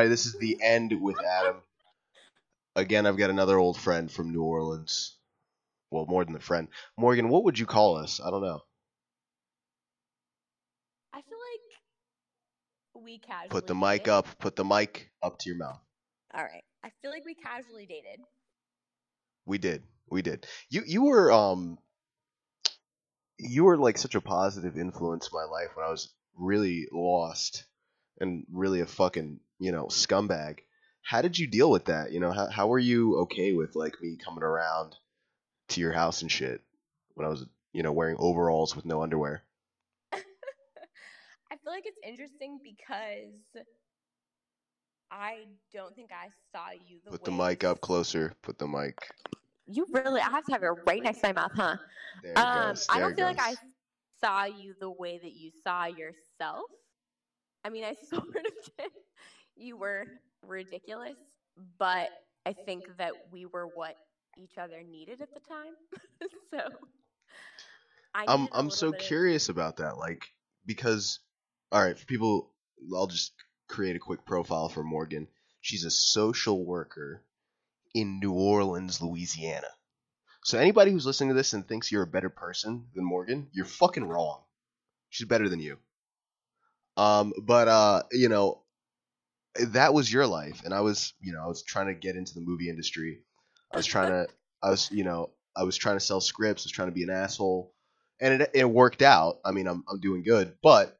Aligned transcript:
recording. 0.00 0.30
All 0.30 0.36
right, 0.36 0.48
everybody, 0.48 0.60
this 0.60 0.60
is 0.60 0.60
the 0.60 0.60
end 0.62 1.00
with 1.00 1.16
Adam. 1.24 1.56
Again, 2.76 3.06
I've 3.06 3.16
got 3.16 3.30
another 3.30 3.58
old 3.58 3.78
friend 3.78 4.10
from 4.10 4.32
New 4.32 4.42
Orleans. 4.42 5.16
Well, 5.90 6.06
more 6.06 6.24
than 6.24 6.36
a 6.36 6.40
friend. 6.40 6.68
Morgan, 6.96 7.28
what 7.28 7.44
would 7.44 7.58
you 7.58 7.66
call 7.66 7.96
us? 7.96 8.20
I 8.24 8.30
don't 8.30 8.42
know. 8.42 8.62
I 11.12 11.22
feel 11.22 11.38
like 12.94 13.04
we 13.04 13.18
casually 13.18 13.48
Put 13.50 13.66
the 13.66 13.74
mic 13.74 14.04
dated. 14.04 14.08
up. 14.12 14.38
Put 14.38 14.56
the 14.56 14.64
mic 14.64 15.10
up 15.22 15.38
to 15.40 15.48
your 15.50 15.58
mouth. 15.58 15.80
All 16.34 16.42
right. 16.44 16.64
I 16.84 16.90
feel 17.02 17.10
like 17.10 17.24
we 17.24 17.34
casually 17.34 17.86
dated. 17.86 18.20
We 19.46 19.58
did. 19.58 19.82
We 20.10 20.22
did. 20.22 20.46
You 20.70 20.82
you 20.86 21.04
were 21.04 21.32
um 21.32 21.78
you 23.38 23.64
were 23.64 23.76
like 23.76 23.98
such 23.98 24.14
a 24.14 24.20
positive 24.20 24.76
influence 24.78 25.28
in 25.32 25.38
my 25.38 25.44
life 25.44 25.70
when 25.74 25.86
I 25.86 25.90
was 25.90 26.12
really 26.38 26.88
lost 26.92 27.64
and 28.20 28.44
really 28.52 28.80
a 28.80 28.86
fucking, 28.86 29.40
you 29.60 29.72
know, 29.72 29.86
scumbag. 29.86 30.60
How 31.02 31.22
did 31.22 31.38
you 31.38 31.46
deal 31.46 31.70
with 31.70 31.86
that? 31.86 32.12
You 32.12 32.20
know, 32.20 32.32
how 32.32 32.48
how 32.48 32.68
were 32.68 32.78
you 32.78 33.18
okay 33.20 33.52
with 33.52 33.76
like 33.76 34.00
me 34.02 34.16
coming 34.16 34.42
around 34.44 34.96
to 35.68 35.80
your 35.80 35.92
house 35.92 36.22
and 36.22 36.32
shit 36.32 36.62
when 37.14 37.26
I 37.26 37.30
was, 37.30 37.46
you 37.72 37.82
know, 37.84 37.92
wearing 37.92 38.16
overalls 38.18 38.76
with 38.76 38.84
no 38.86 39.02
underwear? 39.02 39.42
I 40.12 41.56
feel 41.56 41.72
like 41.72 41.86
it's 41.86 41.98
interesting 42.04 42.60
because 42.62 43.64
I 45.10 45.46
don't 45.72 45.94
think 45.94 46.10
I 46.12 46.28
saw 46.52 46.70
you 46.88 47.00
the 47.04 47.10
Put 47.10 47.24
the 47.24 47.32
way 47.32 47.48
mic 47.48 47.64
up 47.64 47.80
closer. 47.80 48.34
Put 48.42 48.58
the 48.58 48.68
mic. 48.68 48.98
You 49.66 49.86
really 49.92 50.20
I 50.20 50.30
have 50.30 50.44
to 50.46 50.52
have 50.52 50.62
it 50.62 50.70
right 50.86 51.02
next 51.02 51.20
to 51.20 51.28
my 51.28 51.32
mouth, 51.32 51.52
huh? 51.54 51.76
There 52.22 52.32
it 52.32 52.38
Um, 52.38 52.68
goes. 52.68 52.86
I 52.88 53.00
don't 53.00 53.12
it 53.12 53.16
feel 53.16 53.26
like 53.26 53.40
I 53.40 53.56
saw 54.20 54.44
you 54.44 54.74
the 54.80 54.90
way 54.90 55.18
that 55.18 55.32
you 55.32 55.50
saw 55.64 55.86
yourself. 55.86 56.66
I 57.64 57.70
mean, 57.70 57.84
I 57.84 57.94
sort 58.08 58.24
of 58.28 58.34
did. 58.78 58.90
You 59.60 59.76
were 59.76 60.06
ridiculous, 60.46 61.16
but 61.78 62.10
I 62.46 62.54
think 62.54 62.84
that 62.98 63.12
we 63.30 63.46
were 63.46 63.66
what 63.66 63.96
each 64.36 64.58
other 64.58 64.82
needed 64.82 65.20
at 65.20 65.32
the 65.34 65.40
time. 65.40 65.74
so 66.50 66.60
I 68.14 68.26
I'm 68.26 68.40
needed 68.42 68.52
a 68.54 68.58
I'm 68.58 68.70
so 68.70 68.88
of- 68.88 68.98
curious 68.98 69.48
about 69.48 69.76
that, 69.78 69.98
like 69.98 70.26
because 70.66 71.20
all 71.72 71.82
right, 71.82 71.98
for 71.98 72.06
people, 72.06 72.50
I'll 72.94 73.06
just 73.06 73.32
create 73.68 73.96
a 73.96 74.00
quick 74.00 74.24
profile 74.24 74.68
for 74.68 74.82
Morgan. 74.82 75.28
She's 75.60 75.84
a 75.84 75.90
social 75.90 76.64
worker 76.64 77.22
in 77.94 78.20
New 78.20 78.32
Orleans, 78.32 79.00
Louisiana. 79.02 79.68
So 80.44 80.58
anybody 80.58 80.92
who's 80.92 81.06
listening 81.06 81.30
to 81.30 81.34
this 81.34 81.52
and 81.54 81.66
thinks 81.66 81.92
you're 81.92 82.02
a 82.02 82.06
better 82.06 82.30
person 82.30 82.86
than 82.94 83.04
Morgan, 83.04 83.48
you're 83.52 83.66
fucking 83.66 84.04
wrong. 84.04 84.42
She's 85.10 85.28
better 85.28 85.48
than 85.48 85.60
you. 85.60 85.78
Um, 86.96 87.32
but 87.42 87.68
uh, 87.68 88.02
you 88.12 88.28
know, 88.28 88.59
that 89.54 89.94
was 89.94 90.12
your 90.12 90.26
life, 90.26 90.62
and 90.64 90.72
I 90.72 90.80
was, 90.80 91.14
you 91.20 91.32
know, 91.32 91.42
I 91.42 91.46
was 91.46 91.62
trying 91.62 91.86
to 91.88 91.94
get 91.94 92.16
into 92.16 92.34
the 92.34 92.40
movie 92.40 92.68
industry. 92.68 93.22
I 93.72 93.76
was 93.76 93.86
trying 93.86 94.10
to, 94.10 94.26
I 94.62 94.70
was, 94.70 94.90
you 94.90 95.04
know, 95.04 95.30
I 95.56 95.64
was 95.64 95.76
trying 95.76 95.96
to 95.96 96.00
sell 96.04 96.20
scripts. 96.20 96.62
I 96.62 96.66
was 96.66 96.72
trying 96.72 96.88
to 96.88 96.94
be 96.94 97.02
an 97.02 97.10
asshole, 97.10 97.74
and 98.20 98.42
it 98.42 98.50
it 98.54 98.64
worked 98.70 99.02
out. 99.02 99.40
I 99.44 99.52
mean, 99.52 99.66
I'm 99.66 99.84
I'm 99.88 100.00
doing 100.00 100.22
good, 100.22 100.54
but 100.62 100.98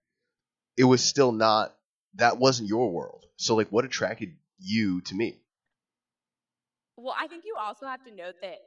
it 0.77 0.85
was 0.85 1.03
still 1.03 1.33
not. 1.33 1.77
That 2.15 2.39
wasn't 2.39 2.69
your 2.69 2.91
world. 2.91 3.27
So 3.37 3.55
like, 3.55 3.69
what 3.71 3.85
attracted 3.85 4.37
you 4.59 5.01
to 5.03 5.15
me? 5.15 5.41
Well, 6.97 7.15
I 7.19 7.27
think 7.29 7.45
you 7.47 7.57
also 7.59 7.87
have 7.87 8.05
to 8.05 8.11
note 8.15 8.35
that 8.43 8.59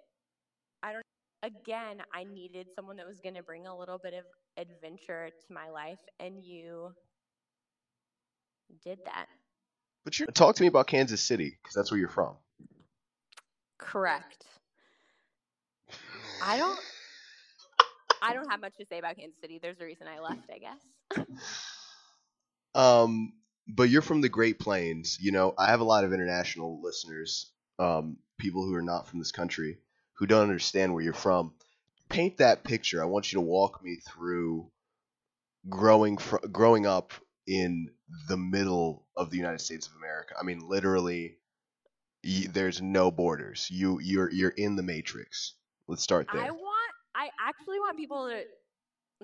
I 0.82 0.94
don't 0.94 1.04
again, 1.44 2.02
I 2.14 2.24
needed 2.24 2.68
someone 2.76 2.98
that 2.98 3.08
was 3.08 3.20
going 3.20 3.36
to 3.36 3.44
bring 3.44 3.68
a 3.68 3.78
little 3.78 3.98
bit 3.98 4.14
of 4.14 4.26
adventure 4.58 5.30
to 5.30 5.54
my 5.54 5.70
life 5.70 6.00
and 6.20 6.44
you 6.44 6.94
did 8.84 9.00
that. 9.06 9.28
But 10.04 10.20
you 10.20 10.26
talk 10.28 10.56
to 10.56 10.62
me 10.64 10.68
about 10.68 10.88
Kansas 10.88 11.22
City 11.22 11.58
because 11.62 11.76
that's 11.76 11.92
where 11.92 12.00
you're 12.00 12.10
from. 12.10 12.36
Correct. 13.78 14.46
I 16.42 16.58
don't 16.58 16.80
I 18.22 18.34
don't 18.34 18.50
have 18.50 18.62
much 18.62 18.76
to 18.78 18.86
say 18.86 19.00
about 19.00 19.18
Kansas 19.18 19.40
City. 19.42 19.60
There's 19.62 19.80
a 19.82 19.86
reason 19.86 20.08
I 20.08 20.20
left, 20.20 20.50
I 20.54 20.58
guess. 20.58 21.28
Um, 22.76 23.34
but 23.68 23.90
you're 23.90 24.02
from 24.02 24.22
the 24.22 24.30
Great 24.30 24.60
Plains. 24.60 25.18
You 25.22 25.32
know, 25.32 25.54
I 25.58 25.68
have 25.68 25.82
a 25.82 25.86
lot 25.86 26.04
of 26.04 26.14
international 26.14 26.82
listeners, 26.82 27.52
um, 27.80 28.18
people 28.38 28.66
who 28.66 28.74
are 28.76 28.82
not 28.82 29.08
from 29.08 29.20
this 29.20 29.32
country, 29.32 29.78
who 30.14 30.26
don't 30.26 30.44
understand 30.44 30.94
where 30.94 31.04
you're 31.04 31.14
from. 31.14 31.54
Paint 32.10 32.38
that 32.38 32.64
picture. 32.64 33.02
I 33.02 33.06
want 33.06 33.32
you 33.32 33.38
to 33.38 33.42
walk 33.42 33.84
me 33.84 33.98
through 33.98 34.70
growing 35.70 36.18
fr- 36.18 36.46
growing 36.52 36.86
up 36.86 37.14
in 37.48 37.90
the 38.28 38.38
middle 38.38 39.08
of 39.16 39.30
the 39.30 39.38
United 39.38 39.60
States 39.62 39.88
of 39.88 39.94
America. 39.96 40.36
I 40.40 40.44
mean, 40.44 40.68
literally, 40.68 41.38
y- 42.24 42.48
there's 42.52 42.82
no 42.82 43.12
borders. 43.12 43.68
You 43.72 44.00
you're 44.00 44.32
you're 44.32 44.50
in 44.52 44.76
the 44.76 44.84
matrix. 44.84 45.54
Let's 45.88 46.04
start 46.04 46.32
there. 46.32 46.50
I 46.50 46.52
want 46.52 46.94
I 47.16 47.30
actually 47.40 47.80
want 47.80 47.98
people 47.98 48.28
to 48.30 48.44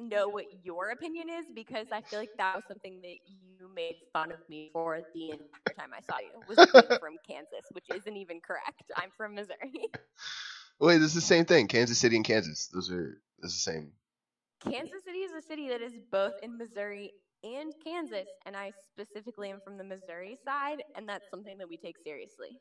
know 0.02 0.30
what 0.30 0.46
your 0.64 0.90
opinion 0.92 1.30
is 1.30 1.46
because 1.54 1.88
I 1.92 2.02
feel 2.10 2.20
like 2.20 2.32
that 2.38 2.56
was 2.56 2.66
something 2.68 3.02
that 3.02 3.18
you 3.28 3.70
made 3.74 3.98
fun 4.14 4.32
of 4.32 4.40
me 4.50 4.70
for 4.72 5.00
the 5.14 5.32
entire 5.32 5.74
time 5.78 5.92
I 5.96 6.02
saw 6.02 6.20
you. 6.20 6.44
Was 6.48 6.60
from 7.00 7.18
Kansas, 7.28 7.66
which 7.72 7.90
isn't 7.90 8.16
even 8.18 8.40
correct. 8.42 8.92
I'm 8.96 9.12
from 9.18 9.36
Missouri. 9.36 9.88
Wait, 10.80 10.98
this 10.98 11.10
is 11.10 11.14
the 11.16 11.22
same 11.22 11.46
thing. 11.46 11.68
Kansas 11.68 11.98
City 12.00 12.16
and 12.16 12.26
Kansas. 12.26 12.68
Those 12.68 12.92
are 12.92 13.22
is 13.42 13.54
the 13.54 13.60
same. 13.60 13.94
Kansas 14.60 15.04
City 15.04 15.20
is 15.20 15.32
a 15.34 15.42
city 15.42 15.70
that 15.70 15.82
is 15.82 15.98
both 16.12 16.34
in 16.42 16.58
Missouri 16.58 17.14
and 17.44 17.74
Kansas, 17.84 18.28
and 18.46 18.56
I 18.56 18.72
specifically 18.92 19.50
am 19.50 19.60
from 19.64 19.78
the 19.78 19.84
Missouri 19.84 20.38
side, 20.46 20.84
and 20.96 21.08
that's 21.08 21.30
something 21.30 21.58
that 21.58 21.70
we 21.70 21.78
take 21.78 21.96
seriously. 22.04 22.60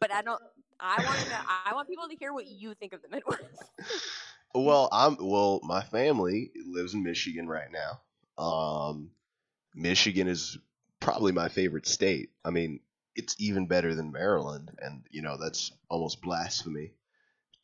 But 0.00 0.12
I 0.12 0.22
don't. 0.22 0.42
I 0.80 1.02
want 1.04 1.18
to 1.20 1.28
know. 1.30 1.40
I 1.66 1.74
want 1.74 1.88
people 1.88 2.08
to 2.08 2.16
hear 2.16 2.32
what 2.32 2.46
you 2.46 2.74
think 2.74 2.92
of 2.92 3.02
the 3.02 3.08
Midwest. 3.08 3.42
Well, 4.54 4.90
I'm 4.92 5.16
well. 5.18 5.60
My 5.62 5.82
family 5.82 6.50
lives 6.66 6.92
in 6.92 7.02
Michigan 7.02 7.48
right 7.48 7.68
now. 7.72 8.42
Um, 8.42 9.10
Michigan 9.74 10.28
is 10.28 10.58
probably 11.00 11.32
my 11.32 11.48
favorite 11.48 11.86
state. 11.86 12.30
I 12.44 12.50
mean, 12.50 12.80
it's 13.16 13.34
even 13.38 13.66
better 13.66 13.94
than 13.94 14.12
Maryland, 14.12 14.70
and 14.78 15.04
you 15.10 15.22
know 15.22 15.38
that's 15.38 15.72
almost 15.88 16.20
blasphemy 16.20 16.92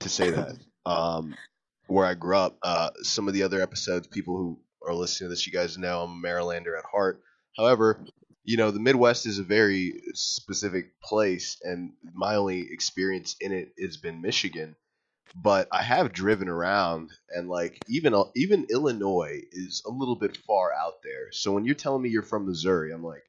to 0.00 0.08
say 0.08 0.30
that. 0.30 0.56
um, 0.86 1.34
where 1.88 2.06
I 2.06 2.14
grew 2.14 2.36
up, 2.36 2.56
uh, 2.62 2.90
some 3.02 3.28
of 3.28 3.34
the 3.34 3.42
other 3.42 3.60
episodes, 3.60 4.06
people 4.06 4.36
who 4.36 4.58
are 4.88 4.94
listening 4.94 5.26
to 5.26 5.30
this, 5.30 5.46
you 5.46 5.52
guys 5.52 5.78
know 5.78 6.02
I'm 6.02 6.24
a 6.24 6.26
Marylander 6.26 6.76
at 6.78 6.84
heart. 6.84 7.22
However, 7.56 8.04
you 8.44 8.56
know 8.56 8.70
the 8.70 8.80
Midwest 8.80 9.26
is 9.26 9.38
a 9.38 9.44
very 9.44 10.00
specific 10.14 11.00
place, 11.02 11.58
and 11.62 11.92
my 12.14 12.36
only 12.36 12.72
experience 12.72 13.36
in 13.40 13.52
it 13.52 13.72
has 13.80 13.96
been 13.96 14.22
Michigan 14.22 14.76
but 15.34 15.68
I 15.72 15.82
have 15.82 16.12
driven 16.12 16.48
around 16.48 17.10
and 17.30 17.48
like 17.48 17.78
even 17.88 18.14
even 18.34 18.66
Illinois 18.70 19.42
is 19.52 19.82
a 19.86 19.90
little 19.90 20.16
bit 20.16 20.36
far 20.36 20.72
out 20.72 21.02
there. 21.02 21.32
So 21.32 21.52
when 21.52 21.64
you're 21.64 21.74
telling 21.74 22.02
me 22.02 22.08
you're 22.08 22.22
from 22.22 22.46
Missouri, 22.46 22.92
I'm 22.92 23.04
like, 23.04 23.24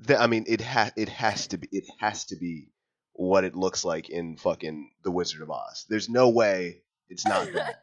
that, 0.00 0.20
I 0.20 0.26
mean, 0.26 0.44
it 0.46 0.60
ha- 0.60 0.92
it 0.96 1.08
has 1.08 1.48
to 1.48 1.58
be 1.58 1.68
it 1.72 1.84
has 1.98 2.26
to 2.26 2.36
be 2.36 2.68
what 3.12 3.44
it 3.44 3.54
looks 3.54 3.84
like 3.84 4.10
in 4.10 4.36
fucking 4.36 4.90
The 5.02 5.10
Wizard 5.10 5.42
of 5.42 5.50
Oz. 5.50 5.86
There's 5.88 6.08
no 6.08 6.30
way 6.30 6.82
it's 7.08 7.26
not 7.26 7.46
that. 7.52 7.82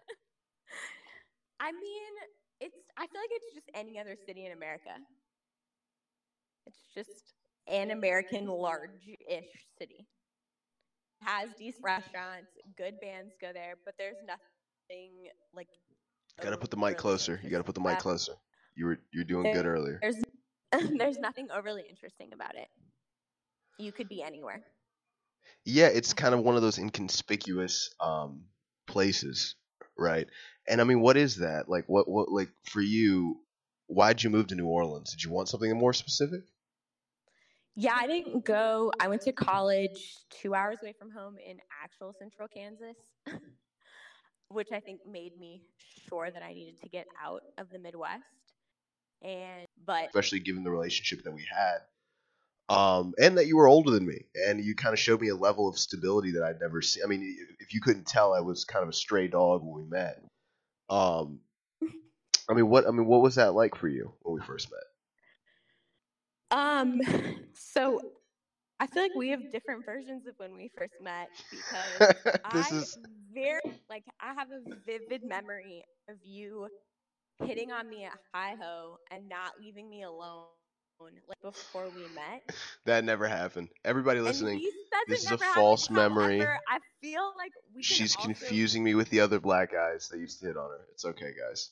I 1.60 1.72
mean. 1.72 2.01
I 3.02 3.08
feel 3.08 3.20
like 3.20 3.32
it's 3.32 3.56
just 3.56 3.72
any 3.74 3.98
other 3.98 4.16
city 4.28 4.46
in 4.46 4.52
America. 4.52 4.92
It's 6.68 6.78
just 6.94 7.34
an 7.68 7.90
American 7.90 8.46
large-ish 8.46 9.50
city. 9.80 10.06
Has 11.24 11.50
decent 11.58 11.84
restaurants, 11.84 12.52
good 12.78 13.00
bands 13.02 13.34
go 13.42 13.52
there, 13.54 13.74
but 13.86 13.96
there's 13.98 14.18
nothing 14.28 15.30
like. 15.56 15.68
Gotta 16.40 16.58
put 16.58 16.70
the 16.70 16.78
mic 16.78 16.98
closer. 16.98 17.40
You 17.44 17.50
gotta 17.50 17.64
put 17.64 17.74
the 17.74 17.82
mic 17.82 17.98
closer. 17.98 18.34
You 18.76 18.86
were 18.86 19.00
you're 19.12 19.24
doing 19.24 19.52
good 19.52 19.66
earlier. 19.66 20.00
There's 20.00 20.22
there's 20.98 21.18
nothing 21.18 21.48
overly 21.52 21.84
interesting 21.90 22.30
about 22.34 22.56
it. 22.56 22.68
You 23.80 23.92
could 23.92 24.10
be 24.10 24.22
anywhere. 24.22 24.62
Yeah, 25.66 25.88
it's 25.88 26.14
kind 26.14 26.36
of 26.36 26.42
one 26.42 26.56
of 26.56 26.62
those 26.62 26.78
inconspicuous 26.78 27.94
um, 28.00 28.44
places, 28.88 29.56
right? 30.02 30.28
And 30.68 30.82
I 30.82 30.84
mean, 30.84 31.00
what 31.00 31.16
is 31.16 31.38
that? 31.38 31.70
Like, 31.70 31.86
what, 31.88 32.10
what, 32.10 32.32
like 32.32 32.50
for 32.66 32.82
you? 32.82 33.40
Why'd 33.88 34.24
you 34.24 34.30
move 34.30 34.48
to 34.48 34.56
New 34.56 34.68
Orleans? 34.68 35.12
Did 35.12 35.24
you 35.24 35.32
want 35.32 35.50
something 35.50 35.78
more 35.78 35.94
specific? 35.94 36.42
Yeah, 37.76 37.96
I 37.96 38.08
didn't 38.08 38.44
go. 38.46 38.92
I 39.00 39.08
went 39.08 39.22
to 39.24 39.32
college 39.32 40.18
two 40.30 40.54
hours 40.54 40.78
away 40.82 40.94
from 40.98 41.10
home 41.12 41.36
in 41.46 41.58
actual 41.84 42.14
central 42.18 42.48
Kansas, 42.48 42.98
which 44.50 44.70
I 44.74 44.80
think 44.80 45.02
made 45.10 45.38
me 45.40 45.62
sure 46.10 46.30
that 46.30 46.44
I 46.44 46.54
needed 46.54 46.82
to 46.82 46.90
get 46.90 47.08
out 47.24 47.44
of 47.58 47.70
the 47.70 47.80
Midwest. 47.80 48.24
And, 49.22 49.68
but 49.86 50.06
Especially 50.08 50.40
given 50.40 50.64
the 50.64 50.72
relationship 50.72 51.24
that 51.24 51.32
we 51.32 51.46
had, 51.50 51.80
um, 52.70 53.14
and 53.20 53.38
that 53.38 53.48
you 53.48 53.58
were 53.58 53.68
older 53.68 53.92
than 53.92 54.06
me, 54.06 54.26
and 54.36 54.64
you 54.64 54.76
kind 54.76 54.94
of 54.94 55.00
showed 55.00 55.22
me 55.22 55.30
a 55.30 55.36
level 55.36 55.68
of 55.68 55.78
stability 55.78 56.32
that 56.32 56.44
I'd 56.44 56.60
never 56.60 56.82
seen. 56.82 57.04
I 57.04 57.08
mean, 57.08 57.36
if 57.60 57.74
you 57.74 57.82
couldn't 57.82 58.08
tell, 58.08 58.34
I 58.34 58.40
was 58.40 58.66
kind 58.66 58.84
of 58.84 58.90
a 58.90 58.94
stray 58.94 59.28
dog 59.28 59.62
when 59.64 59.84
we 59.84 59.90
met. 59.90 60.24
Um, 60.90 61.40
I 62.50 62.54
mean, 62.54 62.70
what 62.70 62.88
I 62.88 62.92
mean, 62.92 63.06
what 63.06 63.22
was 63.22 63.36
that 63.36 63.54
like 63.54 63.76
for 63.76 63.88
you 63.88 64.14
when 64.22 64.36
we 64.36 64.42
first 64.46 64.70
met? 64.72 66.58
Um, 66.58 67.02
so 67.54 68.00
I 68.80 68.88
feel 68.88 69.04
like 69.04 69.16
we 69.16 69.30
have 69.30 69.52
different 69.52 69.86
versions 69.86 70.26
of 70.28 70.34
when 70.38 70.56
we 70.56 70.72
first 70.78 70.96
met 71.02 71.30
because 71.50 72.16
this 72.54 72.72
I 72.72 72.76
is 72.76 72.98
very 73.34 73.62
like 73.90 74.04
I 74.20 74.34
have 74.34 74.50
a 74.50 74.76
vivid 74.86 75.24
memory 75.24 75.84
of 76.10 76.16
you 76.24 76.68
hitting 77.44 77.72
on 77.72 77.90
me 77.90 78.06
at 78.06 78.18
Hi 78.34 78.56
Ho 78.62 78.98
and 79.12 79.30
not 79.30 79.54
leaving 79.60 79.90
me 79.90 80.04
alone 80.04 80.46
like 81.28 81.42
before 81.42 81.90
we 81.90 82.08
met. 82.14 82.44
that 82.86 83.04
never 83.04 83.28
happened. 83.28 83.70
Everybody 83.84 84.20
listening, 84.20 84.54
and 84.54 84.60
he 84.60 84.72
says 84.72 85.06
this 85.08 85.24
is 85.24 85.32
a 85.32 85.32
never 85.32 85.44
happened, 85.44 85.64
false 85.64 85.90
memory. 85.90 86.40
however, 86.40 86.60
I 86.70 86.80
feel 87.02 87.34
like 87.38 87.52
we 87.76 87.84
she's 87.84 88.16
also- 88.16 88.28
confusing 88.28 88.84
me 88.84 88.96
with 88.96 89.10
the 89.10 89.20
other 89.22 89.40
black 89.40 89.72
guys 89.72 90.10
that 90.10 90.20
used 90.20 90.40
to 90.42 90.48
hit 90.48 90.58
on 90.58 90.70
her. 90.70 90.86
It's 90.92 91.06
okay, 91.06 91.34
guys. 91.40 91.72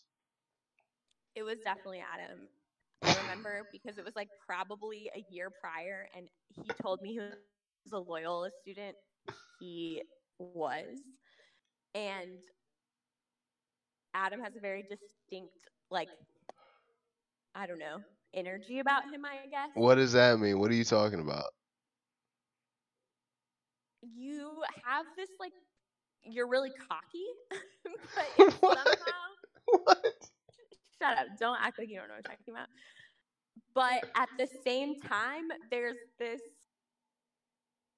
It 1.36 1.44
was 1.44 1.60
definitely 1.60 2.02
Adam. 2.02 2.48
I 3.04 3.16
remember 3.22 3.64
because 3.72 3.98
it 3.98 4.06
was 4.06 4.16
like 4.16 4.30
probably 4.46 5.10
a 5.16 5.24
year 5.32 5.50
prior, 5.62 6.08
and 6.16 6.28
he 6.56 6.72
told 6.82 7.02
me 7.02 7.14
he 7.14 7.20
was 7.20 7.94
a 7.94 8.00
Loyola 8.00 8.50
student. 8.62 8.96
He 9.60 10.04
was, 10.40 11.00
and 11.94 12.40
Adam 14.14 14.42
has 14.42 14.56
a 14.56 14.60
very 14.60 14.84
distinct, 14.84 15.54
like, 15.92 16.10
I 17.56 17.68
don't 17.68 17.80
know, 17.80 18.00
energy 18.34 18.80
about 18.80 19.04
him. 19.12 19.26
I 19.26 19.48
guess 19.50 19.72
What 19.74 19.96
does 19.96 20.14
that 20.14 20.40
mean? 20.40 20.60
What 20.60 20.72
are 20.72 20.76
you 20.76 20.84
talking 20.86 21.20
about? 21.20 21.46
you 24.02 24.62
have 24.86 25.06
this 25.18 25.30
like, 25.40 25.54
you're 26.24 26.48
really 26.48 26.72
cocky, 26.72 27.26
but 28.16 28.26
What? 28.62 28.78
somehow 28.86 29.26
what? 29.84 30.30
shut 31.02 31.18
up. 31.18 31.28
Don't 31.40 31.58
act 31.62 31.80
like 31.80 31.90
you 31.90 31.98
don't 31.98 32.08
know 32.08 32.16
what 32.16 32.26
I'm 32.30 32.38
talking 32.38 32.54
about. 32.54 32.68
But 33.74 34.04
at 34.16 34.30
the 34.38 34.48
same 34.64 35.00
time, 35.00 35.50
there's 35.72 35.98
this 36.20 36.42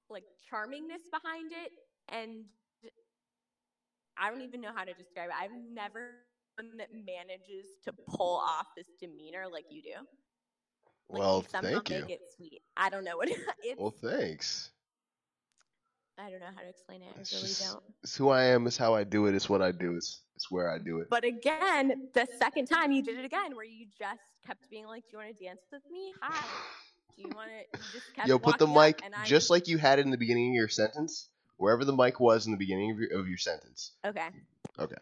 like 0.10 0.24
charmingness 0.51 1.10
behind 1.12 1.51
it, 1.51 1.72
and 2.10 2.45
I 4.18 4.30
don't 4.30 4.42
even 4.42 4.62
know 4.62 4.72
how 4.75 4.83
to 4.83 4.94
describe 4.94 5.30
it. 5.30 5.36
I've 5.39 5.51
never 5.74 6.16
that 6.78 6.89
manages 6.94 7.66
to 7.86 7.94
pull 7.94 8.38
off 8.38 8.68
this 8.78 8.88
demeanor 9.00 9.45
like 9.51 9.66
you 9.72 9.81
do. 9.81 10.20
Like 11.11 11.19
Well, 11.19 11.41
thank 11.41 11.89
you. 11.89 12.01
make 12.01 12.09
it 12.09 12.21
sweet. 12.35 12.61
I 12.77 12.89
don't 12.89 13.03
know 13.03 13.17
what 13.17 13.29
it's. 13.63 13.79
Well, 13.79 13.91
thanks. 14.01 14.71
I 16.17 16.29
don't 16.29 16.39
know 16.39 16.45
how 16.55 16.61
to 16.61 16.69
explain 16.69 17.01
it. 17.01 17.07
I 17.17 17.19
It's 17.21 17.33
really 17.33 17.47
just- 17.47 17.71
don't. 17.71 17.83
It's 18.03 18.15
who 18.15 18.29
I 18.29 18.43
am. 18.45 18.67
It's 18.67 18.77
how 18.77 18.93
I 18.93 19.03
do 19.03 19.25
it. 19.27 19.35
It's 19.35 19.49
what 19.49 19.61
I 19.61 19.71
do. 19.71 19.95
It's 19.95 20.21
it's 20.35 20.49
where 20.49 20.71
I 20.71 20.77
do 20.79 20.99
it. 20.99 21.07
But 21.09 21.23
again, 21.23 22.09
the 22.13 22.27
second 22.39 22.65
time 22.67 22.91
you 22.91 23.03
did 23.03 23.17
it 23.19 23.25
again, 23.25 23.55
where 23.55 23.65
you 23.65 23.85
just 23.99 24.19
kept 24.45 24.69
being 24.69 24.85
like, 24.87 25.03
"Do 25.03 25.17
you 25.17 25.17
want 25.23 25.37
to 25.37 25.43
dance 25.43 25.61
with 25.71 25.83
me? 25.91 26.13
Hi. 26.21 26.45
Do 27.15 27.21
you 27.23 27.29
want 27.35 27.49
to?" 27.49 27.77
You 27.79 27.83
just 27.93 28.13
kept 28.15 28.27
Yo, 28.27 28.39
put 28.39 28.57
the 28.57 28.67
mic 28.67 29.01
and 29.03 29.13
I 29.13 29.23
just 29.25 29.49
like 29.49 29.67
you 29.67 29.77
had 29.77 29.99
it 29.99 30.05
in 30.05 30.11
the 30.11 30.17
beginning 30.17 30.49
of 30.51 30.55
your 30.55 30.67
sentence. 30.69 31.27
Wherever 31.57 31.85
the 31.85 31.93
mic 31.95 32.19
was 32.19 32.45
in 32.47 32.51
the 32.51 32.57
beginning 32.57 32.89
of 32.91 32.99
your, 32.99 33.19
of 33.19 33.27
your 33.27 33.37
sentence. 33.37 33.91
Okay. 34.03 34.27
Okay. 34.79 34.95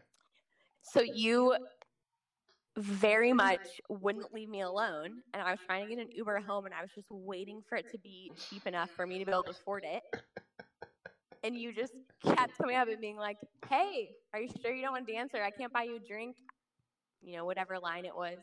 So 0.81 1.01
you 1.01 1.55
very 2.81 3.33
much 3.33 3.81
wouldn't 3.89 4.33
leave 4.33 4.49
me 4.49 4.61
alone, 4.61 5.21
and 5.33 5.43
I 5.43 5.51
was 5.51 5.59
trying 5.65 5.87
to 5.87 5.95
get 5.95 6.01
an 6.01 6.11
Uber 6.11 6.39
home, 6.39 6.65
and 6.65 6.73
I 6.73 6.81
was 6.81 6.91
just 6.95 7.07
waiting 7.11 7.61
for 7.67 7.75
it 7.75 7.91
to 7.91 7.97
be 7.99 8.31
cheap 8.49 8.65
enough 8.65 8.89
for 8.91 9.05
me 9.05 9.19
to 9.19 9.25
be 9.25 9.31
able 9.31 9.43
to 9.43 9.51
afford 9.51 9.83
it. 9.85 10.03
And 11.43 11.55
you 11.55 11.73
just 11.73 11.93
kept 12.23 12.57
coming 12.57 12.75
up 12.75 12.87
and 12.89 12.99
being 12.99 13.17
like, 13.17 13.37
"Hey, 13.69 14.09
are 14.33 14.41
you 14.41 14.49
sure 14.61 14.73
you 14.73 14.81
don't 14.81 14.91
want 14.91 15.07
to 15.07 15.13
dance, 15.13 15.31
or 15.33 15.43
I 15.43 15.51
can't 15.51 15.71
buy 15.71 15.83
you 15.83 15.95
a 15.95 15.99
drink?" 15.99 16.35
You 17.21 17.37
know, 17.37 17.45
whatever 17.45 17.79
line 17.79 18.05
it 18.05 18.15
was. 18.15 18.37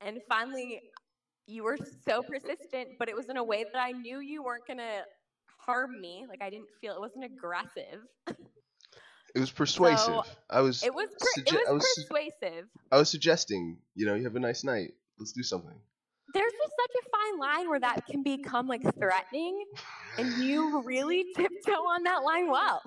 And 0.00 0.20
finally, 0.28 0.82
you 1.46 1.62
were 1.64 1.78
so 2.06 2.22
persistent, 2.22 2.98
but 2.98 3.08
it 3.08 3.16
was 3.16 3.28
in 3.28 3.36
a 3.36 3.44
way 3.44 3.64
that 3.64 3.80
I 3.80 3.92
knew 3.92 4.20
you 4.20 4.42
weren't 4.42 4.66
gonna 4.66 5.04
harm 5.58 6.00
me. 6.00 6.26
Like 6.28 6.42
I 6.42 6.50
didn't 6.50 6.68
feel 6.80 6.94
it 6.94 7.00
wasn't 7.00 7.24
aggressive. 7.24 8.00
It 9.36 9.40
was 9.40 9.50
persuasive. 9.50 10.04
So, 10.06 10.24
I 10.50 10.60
was 10.62 10.82
It 10.82 10.94
was 10.94 11.08
per- 11.18 11.42
Sugge- 11.42 11.52
it 11.52 11.68
I 11.68 11.72
was 11.72 11.82
was 11.82 11.94
su- 11.94 12.02
persuasive. 12.08 12.64
I 12.90 12.96
was 12.98 13.08
suggesting, 13.10 13.78
you 13.94 14.06
know, 14.06 14.14
you 14.14 14.24
have 14.24 14.34
a 14.36 14.40
nice 14.40 14.64
night. 14.64 14.92
Let's 15.18 15.32
do 15.32 15.42
something. 15.42 15.78
there's 16.34 16.52
just 16.52 16.72
such 16.80 17.04
a 17.04 17.08
fine 17.10 17.38
line 17.38 17.68
where 17.70 17.80
that 17.80 18.04
can 18.06 18.22
become 18.22 18.66
like 18.66 18.82
threatening 18.98 19.62
and 20.18 20.42
you 20.42 20.82
really 20.84 21.24
tiptoe 21.36 21.72
on 21.72 22.02
that 22.04 22.22
line 22.24 22.50
well 22.50 22.82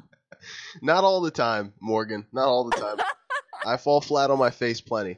Not 0.81 1.04
all 1.04 1.22
the 1.22 1.31
time, 1.31 1.74
Morgan. 1.81 2.25
Not 2.34 2.48
all 2.48 2.69
the 2.69 2.78
time. 2.78 2.98
I 3.66 3.78
fall 3.78 4.02
flat 4.02 4.30
on 4.31 4.40
my 4.40 4.50
face 4.52 4.81
plenty. 4.81 5.18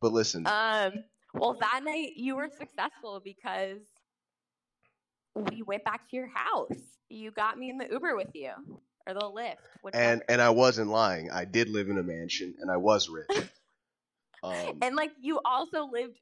But 0.00 0.12
listen, 0.12 0.46
um 0.46 0.92
well 1.34 1.56
that 1.60 1.80
night 1.84 2.12
you 2.16 2.36
were 2.36 2.48
successful 2.58 3.20
because 3.24 3.80
we 5.34 5.62
went 5.62 5.84
back 5.84 6.08
to 6.10 6.16
your 6.16 6.28
house 6.28 6.80
you 7.08 7.30
got 7.30 7.58
me 7.58 7.70
in 7.70 7.78
the 7.78 7.88
uber 7.90 8.16
with 8.16 8.30
you 8.34 8.50
or 9.06 9.14
the 9.14 9.28
whichever. 9.82 10.02
and 10.02 10.22
and 10.28 10.40
I 10.40 10.50
wasn't 10.50 10.90
lying. 10.90 11.30
I 11.30 11.44
did 11.44 11.68
live 11.68 11.88
in 11.88 11.98
a 11.98 12.02
mansion 12.02 12.54
and 12.60 12.70
I 12.70 12.76
was 12.76 13.08
rich. 13.08 13.28
Um, 14.42 14.78
and 14.80 14.96
like 14.96 15.10
you 15.20 15.38
also 15.44 15.84
lived 15.84 16.18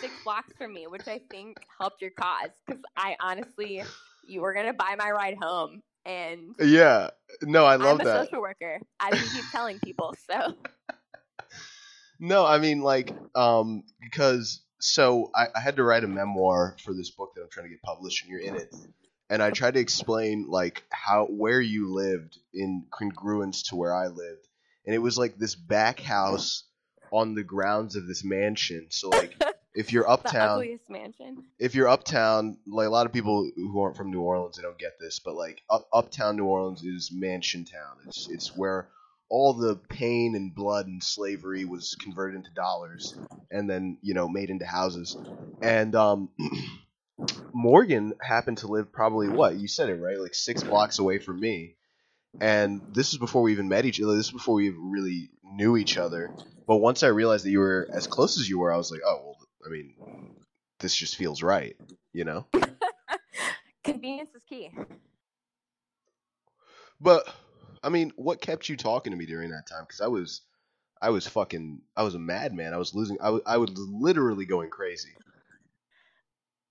six 0.00 0.14
blocks 0.22 0.52
from 0.56 0.72
me 0.72 0.86
which 0.86 1.08
i 1.08 1.20
think 1.28 1.56
helped 1.80 2.00
your 2.00 2.12
cause 2.12 2.50
because 2.64 2.80
i 2.96 3.16
honestly 3.20 3.82
you 4.28 4.42
were 4.42 4.54
gonna 4.54 4.72
buy 4.72 4.94
my 4.96 5.10
ride 5.10 5.36
home 5.42 5.82
and 6.04 6.54
yeah, 6.60 7.10
no, 7.42 7.66
I 7.66 7.74
love 7.74 8.00
i'm 8.00 8.00
a 8.02 8.04
that. 8.04 8.26
social 8.26 8.40
worker 8.40 8.78
i 9.00 9.10
keep 9.10 9.44
telling 9.50 9.80
people 9.80 10.14
so 10.30 10.54
No, 12.20 12.44
I 12.44 12.58
mean 12.58 12.82
like 12.82 13.12
um 13.34 13.84
because 14.00 14.62
so 14.80 15.30
I, 15.34 15.46
I 15.54 15.60
had 15.60 15.76
to 15.76 15.84
write 15.84 16.04
a 16.04 16.08
memoir 16.08 16.76
for 16.82 16.92
this 16.92 17.10
book 17.10 17.32
that 17.34 17.42
I'm 17.42 17.50
trying 17.50 17.66
to 17.66 17.70
get 17.70 17.82
published 17.82 18.24
and 18.24 18.30
you're 18.30 18.40
in 18.40 18.56
it. 18.56 18.74
And 19.30 19.42
I 19.42 19.50
tried 19.50 19.74
to 19.74 19.80
explain 19.80 20.46
like 20.48 20.84
how 20.90 21.26
where 21.26 21.60
you 21.60 21.92
lived 21.92 22.38
in 22.54 22.86
congruence 22.90 23.68
to 23.68 23.76
where 23.76 23.94
I 23.94 24.06
lived. 24.06 24.48
And 24.86 24.94
it 24.94 24.98
was 24.98 25.18
like 25.18 25.36
this 25.36 25.54
back 25.54 26.00
house 26.00 26.64
on 27.12 27.34
the 27.34 27.44
grounds 27.44 27.96
of 27.96 28.06
this 28.06 28.24
mansion. 28.24 28.86
So 28.90 29.10
like 29.10 29.34
if 29.74 29.92
you're 29.92 30.08
uptown 30.08 30.58
if 31.58 31.74
you're 31.74 31.88
uptown, 31.88 32.58
like 32.66 32.86
a 32.86 32.90
lot 32.90 33.06
of 33.06 33.12
people 33.12 33.50
who 33.54 33.80
aren't 33.80 33.96
from 33.96 34.10
New 34.10 34.20
Orleans, 34.20 34.56
they 34.56 34.62
don't 34.62 34.78
get 34.78 34.98
this, 34.98 35.18
but 35.18 35.34
like 35.34 35.62
up, 35.68 35.88
uptown 35.92 36.36
New 36.36 36.46
Orleans 36.46 36.82
is 36.82 37.10
mansion 37.12 37.64
town. 37.64 37.96
It's 38.06 38.28
it's 38.30 38.56
where 38.56 38.88
all 39.30 39.52
the 39.52 39.76
pain 39.76 40.34
and 40.34 40.54
blood 40.54 40.86
and 40.86 41.02
slavery 41.02 41.64
was 41.64 41.94
converted 42.00 42.36
into 42.36 42.50
dollars 42.52 43.14
and 43.50 43.68
then 43.68 43.98
you 44.02 44.14
know 44.14 44.28
made 44.28 44.50
into 44.50 44.66
houses. 44.66 45.16
And 45.60 45.94
um, 45.94 46.30
Morgan 47.52 48.14
happened 48.20 48.58
to 48.58 48.68
live 48.68 48.92
probably 48.92 49.28
what 49.28 49.56
you 49.56 49.68
said 49.68 49.88
it 49.88 49.94
right, 49.94 50.18
like 50.18 50.34
six 50.34 50.62
blocks 50.62 50.98
away 50.98 51.18
from 51.18 51.40
me. 51.40 51.74
And 52.40 52.82
this 52.92 53.12
is 53.12 53.18
before 53.18 53.42
we 53.42 53.52
even 53.52 53.68
met 53.68 53.84
each 53.84 54.00
other. 54.00 54.16
This 54.16 54.26
is 54.26 54.32
before 54.32 54.56
we 54.56 54.66
even 54.68 54.90
really 54.90 55.30
knew 55.42 55.76
each 55.76 55.96
other. 55.96 56.30
But 56.66 56.76
once 56.76 57.02
I 57.02 57.08
realized 57.08 57.44
that 57.44 57.50
you 57.50 57.58
were 57.58 57.88
as 57.92 58.06
close 58.06 58.38
as 58.38 58.48
you 58.48 58.58
were, 58.58 58.72
I 58.72 58.76
was 58.76 58.90
like, 58.90 59.00
oh 59.04 59.20
well. 59.24 59.34
I 59.66 59.70
mean, 59.70 59.94
this 60.78 60.94
just 60.94 61.16
feels 61.16 61.42
right, 61.42 61.76
you 62.12 62.24
know. 62.24 62.46
Convenience 63.84 64.30
is 64.34 64.42
key. 64.44 64.70
But 67.00 67.28
I 67.82 67.88
mean, 67.88 68.12
what 68.16 68.40
kept 68.40 68.68
you 68.68 68.76
talking 68.76 69.12
to 69.12 69.16
me 69.16 69.26
during 69.26 69.50
that 69.50 69.66
time? 69.66 69.82
Because 69.82 70.00
I 70.00 70.06
was, 70.06 70.42
I 71.00 71.10
was 71.10 71.26
fucking, 71.26 71.80
I 71.96 72.02
was 72.02 72.14
a 72.14 72.18
madman. 72.18 72.74
I 72.74 72.78
was 72.78 72.94
losing. 72.94 73.18
I 73.20 73.30
was, 73.30 73.42
I 73.46 73.56
was 73.56 73.70
literally 73.76 74.46
going 74.46 74.70
crazy. 74.70 75.10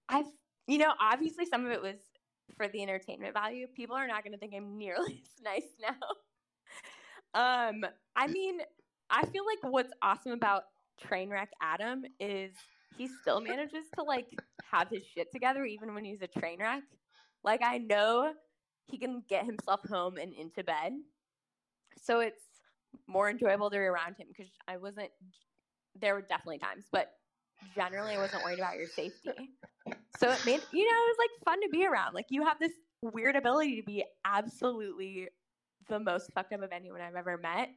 I've, 0.09 0.25
you 0.67 0.77
know, 0.77 0.93
obviously 0.99 1.45
some 1.45 1.65
of 1.65 1.71
it 1.71 1.81
was 1.81 1.97
for 2.55 2.67
the 2.67 2.81
entertainment 2.81 3.33
value. 3.33 3.67
People 3.67 3.95
are 3.95 4.07
not 4.07 4.23
going 4.23 4.33
to 4.33 4.39
think 4.39 4.53
I'm 4.55 4.77
nearly 4.77 5.23
as 5.37 5.43
nice 5.43 5.75
now. 5.81 5.95
um, 7.69 7.85
I 8.15 8.27
mean, 8.27 8.59
I 9.09 9.25
feel 9.25 9.43
like 9.45 9.71
what's 9.71 9.91
awesome 10.01 10.31
about 10.31 10.63
Trainwreck 11.05 11.47
Adam 11.61 12.03
is 12.19 12.51
he 12.97 13.07
still 13.21 13.39
manages 13.39 13.85
to 13.95 14.03
like 14.03 14.27
have 14.71 14.89
his 14.89 15.03
shit 15.05 15.31
together 15.31 15.63
even 15.65 15.93
when 15.93 16.03
he's 16.03 16.21
a 16.21 16.27
train 16.27 16.59
wreck. 16.59 16.83
Like 17.43 17.61
I 17.63 17.77
know 17.77 18.33
he 18.85 18.97
can 18.97 19.23
get 19.29 19.45
himself 19.45 19.81
home 19.87 20.17
and 20.17 20.33
into 20.33 20.63
bed. 20.63 20.93
So 22.01 22.19
it's 22.19 22.41
more 23.07 23.29
enjoyable 23.29 23.69
to 23.69 23.75
be 23.75 23.79
around 23.79 24.15
him 24.17 24.27
because 24.29 24.51
I 24.67 24.77
wasn't 24.77 25.09
there 25.99 26.13
were 26.13 26.21
definitely 26.21 26.59
times, 26.59 26.85
but 26.91 27.11
generally 27.75 28.15
I 28.15 28.17
wasn't 28.17 28.43
worried 28.43 28.59
about 28.59 28.77
your 28.77 28.87
safety. 28.87 29.31
So 30.19 30.29
it 30.31 30.45
made 30.45 30.61
you 30.71 30.83
know, 30.83 30.97
it 30.97 31.07
was 31.07 31.17
like 31.19 31.45
fun 31.45 31.61
to 31.61 31.69
be 31.69 31.85
around. 31.85 32.13
Like 32.13 32.27
you 32.29 32.45
have 32.45 32.59
this 32.59 32.71
weird 33.01 33.35
ability 33.35 33.79
to 33.79 33.85
be 33.85 34.03
absolutely 34.25 35.29
the 35.87 35.99
most 35.99 36.31
fucked 36.33 36.53
up 36.53 36.61
of 36.61 36.71
anyone 36.71 37.01
I've 37.01 37.15
ever 37.15 37.37
met 37.37 37.69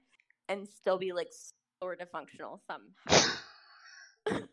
and 0.49 0.67
still 0.69 0.99
be 0.99 1.13
like 1.13 1.29
sort 1.81 2.01
of 2.01 2.11
functional 2.11 2.61
somehow. 2.67 3.31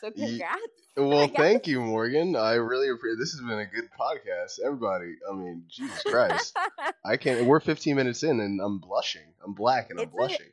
so 0.00 0.10
congrats. 0.10 0.62
Well, 0.98 1.28
thank 1.28 1.68
you, 1.68 1.80
Morgan. 1.80 2.34
I 2.34 2.54
really 2.54 2.88
appreciate. 2.88 3.20
This 3.20 3.30
has 3.30 3.40
been 3.40 3.60
a 3.60 3.66
good 3.66 3.88
podcast. 3.96 4.58
Everybody, 4.64 5.14
I 5.30 5.32
mean, 5.32 5.62
Jesus 5.68 6.02
Christ, 6.02 6.58
I 7.04 7.16
can't. 7.16 7.46
We're 7.46 7.60
15 7.60 7.94
minutes 7.94 8.24
in, 8.24 8.40
and 8.40 8.60
I'm 8.60 8.80
blushing. 8.80 9.22
I'm 9.44 9.52
black, 9.52 9.90
and 9.90 10.00
I'm 10.00 10.06
It's 10.06 10.12
blushing. 10.12 10.46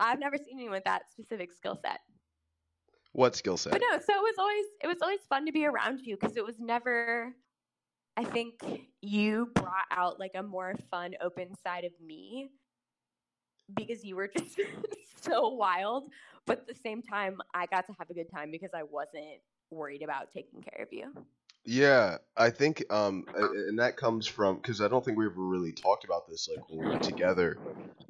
I've 0.00 0.18
never 0.18 0.36
seen 0.38 0.54
anyone 0.54 0.72
with 0.72 0.84
that 0.86 1.08
specific 1.12 1.52
skill 1.52 1.78
set. 1.80 2.00
What 3.16 3.34
skill 3.34 3.56
set? 3.56 3.72
But 3.72 3.80
no, 3.80 3.96
so 3.98 4.12
it 4.12 4.20
was 4.20 4.34
always 4.38 4.66
it 4.84 4.86
was 4.86 4.98
always 5.00 5.20
fun 5.26 5.46
to 5.46 5.52
be 5.52 5.64
around 5.64 6.00
you 6.02 6.18
because 6.20 6.36
it 6.36 6.44
was 6.44 6.56
never. 6.58 7.34
I 8.14 8.24
think 8.24 8.60
you 9.00 9.48
brought 9.54 9.86
out 9.90 10.20
like 10.20 10.32
a 10.34 10.42
more 10.42 10.74
fun, 10.90 11.14
open 11.22 11.48
side 11.64 11.84
of 11.84 11.92
me 12.04 12.50
because 13.74 14.04
you 14.04 14.16
were 14.16 14.28
just 14.28 14.60
so 15.22 15.48
wild. 15.48 16.10
But 16.44 16.58
at 16.58 16.66
the 16.66 16.74
same 16.74 17.00
time, 17.00 17.40
I 17.54 17.64
got 17.64 17.86
to 17.86 17.94
have 17.98 18.10
a 18.10 18.14
good 18.14 18.30
time 18.30 18.50
because 18.50 18.72
I 18.74 18.82
wasn't 18.82 19.40
worried 19.70 20.02
about 20.02 20.30
taking 20.30 20.60
care 20.60 20.84
of 20.84 20.92
you. 20.92 21.10
Yeah, 21.64 22.18
I 22.36 22.50
think, 22.50 22.84
um, 22.90 23.24
and 23.34 23.78
that 23.78 23.96
comes 23.96 24.26
from 24.26 24.56
because 24.56 24.82
I 24.82 24.88
don't 24.88 25.02
think 25.02 25.16
we 25.16 25.24
ever 25.24 25.40
really 25.40 25.72
talked 25.72 26.04
about 26.04 26.28
this 26.28 26.50
like 26.54 26.68
when 26.68 26.86
we 26.86 26.94
were 26.94 27.00
together, 27.00 27.56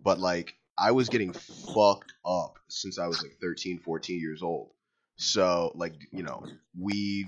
but 0.02 0.18
like 0.18 0.56
I 0.76 0.90
was 0.90 1.08
getting 1.08 1.32
fucked 1.32 2.12
up 2.26 2.58
since 2.66 2.98
I 2.98 3.06
was 3.06 3.22
like 3.22 3.36
13, 3.40 3.78
14 3.78 4.20
years 4.20 4.42
old. 4.42 4.70
So 5.16 5.72
like 5.74 5.94
you 6.12 6.22
know, 6.22 6.44
weed, 6.78 7.26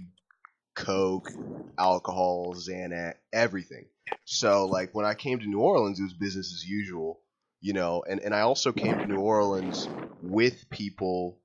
coke, 0.75 1.30
alcohol, 1.78 2.54
Xanax, 2.54 3.14
everything. 3.33 3.87
So 4.25 4.66
like 4.66 4.95
when 4.95 5.07
I 5.07 5.14
came 5.14 5.38
to 5.40 5.47
New 5.47 5.61
Orleans, 5.61 6.00
it 6.00 6.04
was 6.04 6.14
business 6.14 6.52
as 6.54 6.68
usual, 6.68 7.21
you 7.61 7.73
know, 7.73 8.04
and 8.09 8.21
and 8.21 8.35
I 8.35 8.40
also 8.40 8.73
came 8.73 8.99
to 8.99 9.07
New 9.07 9.21
Orleans 9.21 9.87
with 10.23 10.68
people 10.71 11.40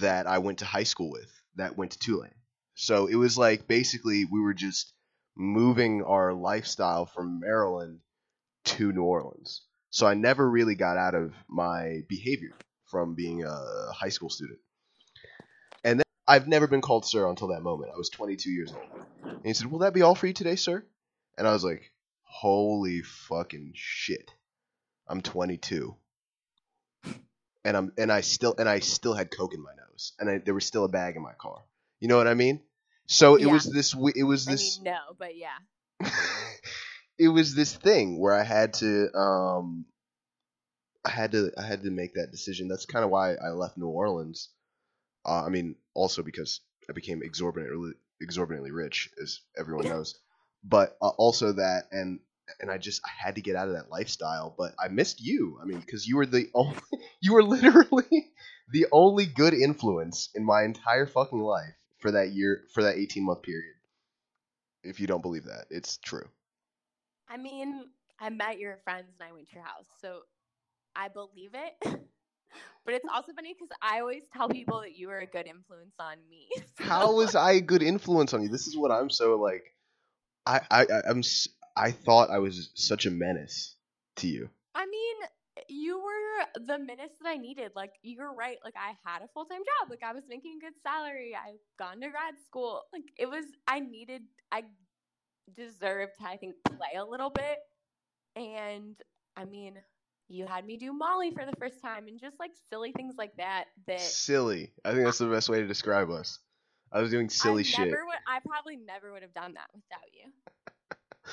that 0.00 0.26
I 0.26 0.38
went 0.38 0.58
to 0.58 0.64
high 0.64 0.84
school 0.84 1.10
with 1.10 1.30
that 1.56 1.76
went 1.76 1.92
to 1.92 1.98
Tulane. 1.98 2.34
So 2.74 3.06
it 3.06 3.16
was 3.16 3.36
like 3.38 3.66
basically 3.66 4.24
we 4.24 4.40
were 4.40 4.54
just 4.54 4.92
moving 5.36 6.02
our 6.02 6.32
lifestyle 6.32 7.06
from 7.06 7.40
Maryland 7.40 8.00
to 8.64 8.92
New 8.92 9.02
Orleans. 9.04 9.62
So 9.90 10.06
I 10.06 10.14
never 10.14 10.48
really 10.48 10.74
got 10.74 10.98
out 10.98 11.14
of 11.14 11.32
my 11.48 12.00
behavior 12.08 12.54
from 12.86 13.14
being 13.14 13.44
a 13.44 13.92
high 13.92 14.10
school 14.10 14.30
student. 14.30 14.58
I've 16.28 16.46
never 16.46 16.66
been 16.66 16.82
called 16.82 17.06
sir 17.06 17.26
until 17.28 17.48
that 17.48 17.62
moment. 17.62 17.90
I 17.94 17.96
was 17.96 18.10
22 18.10 18.50
years 18.50 18.72
old. 18.72 18.84
And 19.24 19.40
he 19.44 19.54
said, 19.54 19.70
"Will 19.70 19.78
that 19.80 19.94
be 19.94 20.02
all 20.02 20.14
for 20.14 20.26
you 20.26 20.34
today, 20.34 20.56
sir?" 20.56 20.84
And 21.38 21.48
I 21.48 21.52
was 21.52 21.64
like, 21.64 21.90
"Holy 22.24 23.00
fucking 23.02 23.72
shit. 23.74 24.30
I'm 25.08 25.22
22." 25.22 25.96
And 27.64 27.76
I'm 27.76 27.92
and 27.98 28.12
I 28.12 28.20
still 28.20 28.54
and 28.58 28.68
I 28.68 28.80
still 28.80 29.14
had 29.14 29.30
coke 29.36 29.54
in 29.54 29.62
my 29.62 29.72
nose. 29.74 30.12
And 30.20 30.28
I, 30.30 30.38
there 30.38 30.54
was 30.54 30.66
still 30.66 30.84
a 30.84 30.88
bag 30.88 31.16
in 31.16 31.22
my 31.22 31.32
car. 31.32 31.64
You 31.98 32.08
know 32.08 32.16
what 32.18 32.28
I 32.28 32.34
mean? 32.34 32.60
So 33.06 33.36
it 33.36 33.46
Yeah. 33.46 33.52
was 33.52 33.64
this 33.64 33.94
it 34.14 34.22
was 34.22 34.46
I 34.46 34.52
this 34.52 34.78
mean, 34.78 34.92
no, 34.92 34.98
but 35.18 35.36
yeah. 35.36 35.58
it 37.18 37.28
was 37.28 37.54
this 37.54 37.74
thing 37.74 38.18
where 38.20 38.34
I 38.34 38.44
had 38.44 38.74
to 38.74 39.12
um 39.16 39.86
I 41.04 41.10
had 41.10 41.32
to 41.32 41.50
I 41.58 41.62
had 41.62 41.82
to 41.82 41.90
make 41.90 42.14
that 42.14 42.30
decision. 42.30 42.68
That's 42.68 42.86
kind 42.86 43.04
of 43.04 43.10
why 43.10 43.34
I 43.34 43.48
left 43.50 43.78
New 43.78 43.88
Orleans. 43.88 44.50
Uh, 45.26 45.44
I 45.44 45.48
mean, 45.48 45.74
also 45.98 46.22
because 46.22 46.60
I 46.88 46.92
became 46.92 47.22
exorbitantly 47.22 47.92
exorbitantly 48.22 48.72
rich, 48.72 49.10
as 49.22 49.40
everyone 49.58 49.88
knows. 49.88 50.16
But 50.64 50.96
uh, 51.02 51.08
also 51.10 51.52
that, 51.52 51.84
and 51.92 52.20
and 52.60 52.70
I 52.70 52.78
just 52.78 53.00
I 53.04 53.10
had 53.16 53.36
to 53.36 53.42
get 53.42 53.56
out 53.56 53.68
of 53.68 53.74
that 53.74 53.90
lifestyle. 53.90 54.54
But 54.56 54.74
I 54.78 54.88
missed 54.88 55.20
you. 55.20 55.58
I 55.62 55.66
mean, 55.66 55.80
because 55.80 56.06
you 56.06 56.16
were 56.16 56.26
the 56.26 56.48
only, 56.54 56.80
you 57.20 57.34
were 57.34 57.44
literally 57.44 58.32
the 58.72 58.86
only 58.92 59.26
good 59.26 59.54
influence 59.54 60.30
in 60.34 60.44
my 60.44 60.64
entire 60.64 61.06
fucking 61.06 61.40
life 61.40 61.74
for 62.00 62.12
that 62.12 62.30
year 62.32 62.64
for 62.74 62.82
that 62.84 62.96
eighteen 62.96 63.24
month 63.24 63.42
period. 63.42 63.74
If 64.84 65.00
you 65.00 65.06
don't 65.06 65.22
believe 65.22 65.44
that, 65.44 65.66
it's 65.70 65.98
true. 65.98 66.28
I 67.28 67.36
mean, 67.36 67.90
I 68.20 68.30
met 68.30 68.58
your 68.58 68.78
friends 68.84 69.08
and 69.18 69.28
I 69.28 69.32
went 69.32 69.48
to 69.48 69.54
your 69.56 69.64
house, 69.64 69.86
so 70.00 70.22
I 70.96 71.08
believe 71.08 71.54
it. 71.54 72.00
but 72.84 72.94
it's 72.94 73.06
also 73.12 73.32
funny 73.32 73.54
because 73.54 73.70
I 73.82 74.00
always 74.00 74.22
tell 74.32 74.48
people 74.48 74.80
that 74.80 74.96
you 74.96 75.08
were 75.08 75.18
a 75.18 75.26
good 75.26 75.46
influence 75.46 75.94
on 75.98 76.16
me. 76.30 76.48
How 76.78 77.14
was 77.14 77.34
I 77.34 77.52
a 77.52 77.60
good 77.60 77.82
influence 77.82 78.34
on 78.34 78.42
you? 78.42 78.48
This 78.48 78.66
is 78.66 78.76
what 78.76 78.90
I'm 78.90 79.10
so 79.10 79.36
like. 79.36 79.74
I 80.46 80.60
I 80.70 80.86
I'm 81.08 81.22
I 81.76 81.90
thought 81.92 82.30
I 82.30 82.38
was 82.38 82.70
such 82.74 83.06
a 83.06 83.10
menace 83.10 83.76
to 84.16 84.26
you. 84.26 84.48
I 84.74 84.86
mean, 84.86 85.16
you 85.68 85.98
were 85.98 86.62
the 86.66 86.78
menace 86.78 87.12
that 87.20 87.28
I 87.28 87.36
needed. 87.36 87.72
Like, 87.74 87.92
you're 88.02 88.32
right. 88.32 88.58
Like, 88.64 88.74
I 88.76 88.94
had 89.04 89.22
a 89.22 89.28
full 89.34 89.44
time 89.44 89.60
job. 89.60 89.90
Like, 89.90 90.02
I 90.02 90.12
was 90.12 90.24
making 90.28 90.58
a 90.58 90.64
good 90.66 90.74
salary. 90.82 91.36
I've 91.36 91.60
gone 91.78 92.00
to 92.00 92.08
grad 92.08 92.34
school. 92.44 92.82
Like, 92.92 93.04
it 93.16 93.28
was, 93.28 93.44
I 93.66 93.80
needed, 93.80 94.22
I 94.50 94.64
deserved 95.54 96.12
to, 96.20 96.26
I 96.26 96.36
think, 96.36 96.54
play 96.64 96.98
a 96.98 97.04
little 97.04 97.30
bit. 97.30 97.58
And 98.36 98.96
I 99.36 99.44
mean, 99.44 99.74
you 100.28 100.46
had 100.46 100.66
me 100.66 100.76
do 100.76 100.92
Molly 100.92 101.30
for 101.30 101.44
the 101.44 101.56
first 101.58 101.80
time 101.80 102.06
and 102.06 102.20
just 102.20 102.38
like 102.38 102.52
silly 102.70 102.92
things 102.92 103.14
like 103.16 103.36
that. 103.36 103.64
That 103.86 104.00
Silly. 104.00 104.72
I 104.84 104.92
think 104.92 105.04
that's 105.04 105.18
the 105.18 105.26
best 105.26 105.48
way 105.48 105.60
to 105.60 105.66
describe 105.66 106.10
us. 106.10 106.38
I 106.92 107.00
was 107.00 107.10
doing 107.10 107.28
silly 107.28 107.60
I 107.60 107.64
shit. 107.64 107.90
Would, 107.90 107.98
I 108.26 108.40
probably 108.46 108.76
never 108.76 109.12
would 109.12 109.22
have 109.22 109.34
done 109.34 109.54
that 109.54 109.68
without 109.74 110.00
you. 110.12 110.30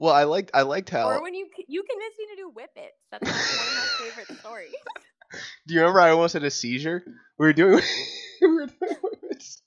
Well, 0.00 0.14
I 0.14 0.24
liked 0.24 0.52
I 0.54 0.62
liked 0.62 0.88
how. 0.88 1.10
Or 1.10 1.22
when 1.22 1.34
you 1.34 1.46
you 1.68 1.82
convinced 1.82 2.18
me 2.18 2.26
to 2.28 2.36
do 2.36 2.48
whippets. 2.48 2.96
That's 3.10 3.22
like 3.22 3.34
one 3.34 3.68
of 3.68 3.74
my 3.74 4.22
favorite 4.22 4.40
stories. 4.40 4.72
Do 5.66 5.74
you 5.74 5.80
remember 5.80 6.00
I 6.00 6.08
almost 6.08 6.32
had 6.32 6.42
a 6.42 6.50
seizure? 6.50 7.04
We 7.38 7.46
were 7.46 7.52
doing. 7.52 7.82
we 8.40 8.46
were 8.48 8.66
doing 8.66 8.96
whippets. 9.02 9.60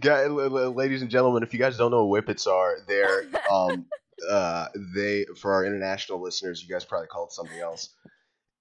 Guy, 0.00 0.24
ladies 0.24 1.02
and 1.02 1.10
gentlemen, 1.10 1.42
if 1.42 1.52
you 1.52 1.58
guys 1.58 1.76
don't 1.76 1.90
know 1.90 2.06
what 2.06 2.24
whippets 2.24 2.46
are, 2.46 2.78
they're 2.88 3.24
um 3.52 3.84
uh 4.28 4.68
they 4.94 5.26
for 5.40 5.52
our 5.54 5.64
international 5.64 6.22
listeners, 6.22 6.62
you 6.62 6.72
guys 6.72 6.84
probably 6.84 7.08
call 7.08 7.26
it 7.26 7.32
something 7.32 7.58
else. 7.58 7.90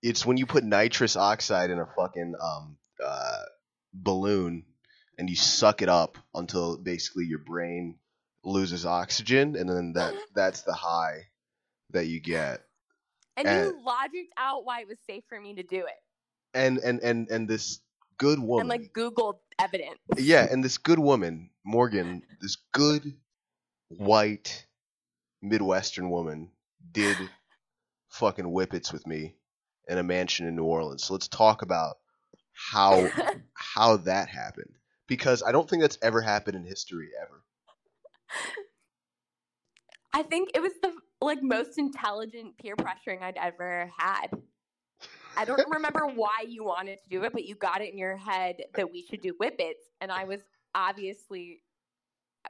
It's 0.01 0.25
when 0.25 0.37
you 0.37 0.45
put 0.45 0.63
nitrous 0.63 1.15
oxide 1.15 1.69
in 1.69 1.79
a 1.79 1.87
fucking 1.97 2.35
um 2.41 2.77
uh 3.03 3.41
balloon 3.93 4.65
and 5.17 5.29
you 5.29 5.35
suck 5.35 5.81
it 5.81 5.89
up 5.89 6.17
until 6.33 6.77
basically 6.77 7.25
your 7.25 7.39
brain 7.39 7.97
loses 8.43 8.85
oxygen, 8.85 9.55
and 9.55 9.67
then 9.69 9.93
that 9.93 10.13
that's 10.35 10.61
the 10.61 10.73
high 10.73 11.27
that 11.91 12.07
you 12.07 12.19
get. 12.19 12.61
And 13.37 13.47
And- 13.47 13.67
you 13.67 13.83
logicked 13.85 14.31
out 14.37 14.65
why 14.65 14.81
it 14.81 14.87
was 14.87 14.97
safe 15.07 15.23
for 15.27 15.39
me 15.39 15.55
to 15.55 15.63
do 15.63 15.79
it. 15.79 15.95
And 16.53 16.77
and 16.77 17.01
and 17.01 17.29
and 17.29 17.47
this 17.47 17.79
good 18.17 18.39
woman. 18.39 18.69
And 18.71 18.81
like 18.81 18.93
Googled 18.93 19.39
evidence. 19.59 19.99
yeah, 20.17 20.47
and 20.49 20.63
this 20.63 20.77
good 20.77 20.99
woman, 20.99 21.49
Morgan, 21.65 22.23
this 22.41 22.57
good 22.71 23.13
white 23.89 24.65
Midwestern 25.49 26.09
woman 26.09 26.49
did 26.91 27.17
fucking 28.09 28.45
whippets 28.45 28.91
with 28.91 29.05
me 29.05 29.35
in 29.87 29.97
a 29.97 30.03
mansion 30.03 30.47
in 30.47 30.55
New 30.55 30.63
Orleans. 30.63 31.03
So 31.03 31.13
let's 31.13 31.27
talk 31.27 31.61
about 31.61 31.97
how 32.53 33.09
how 33.53 33.97
that 33.97 34.29
happened 34.29 34.73
because 35.07 35.43
I 35.43 35.51
don't 35.51 35.69
think 35.69 35.81
that's 35.81 35.97
ever 36.01 36.21
happened 36.21 36.55
in 36.55 36.63
history 36.63 37.09
ever. 37.21 37.43
I 40.13 40.23
think 40.23 40.49
it 40.55 40.61
was 40.61 40.71
the 40.81 40.93
like 41.21 41.43
most 41.43 41.77
intelligent 41.77 42.57
peer 42.57 42.75
pressuring 42.75 43.21
I'd 43.21 43.37
ever 43.37 43.91
had. 43.97 44.27
I 45.37 45.45
don't 45.45 45.69
remember 45.73 46.07
why 46.07 46.45
you 46.47 46.63
wanted 46.63 46.99
to 47.03 47.09
do 47.09 47.23
it, 47.23 47.33
but 47.33 47.43
you 47.43 47.55
got 47.55 47.81
it 47.81 47.91
in 47.91 47.97
your 47.97 48.15
head 48.15 48.55
that 48.75 48.91
we 48.91 49.03
should 49.03 49.21
do 49.21 49.33
whippets, 49.33 49.83
and 50.01 50.11
I 50.11 50.23
was 50.23 50.39
obviously. 50.73 51.61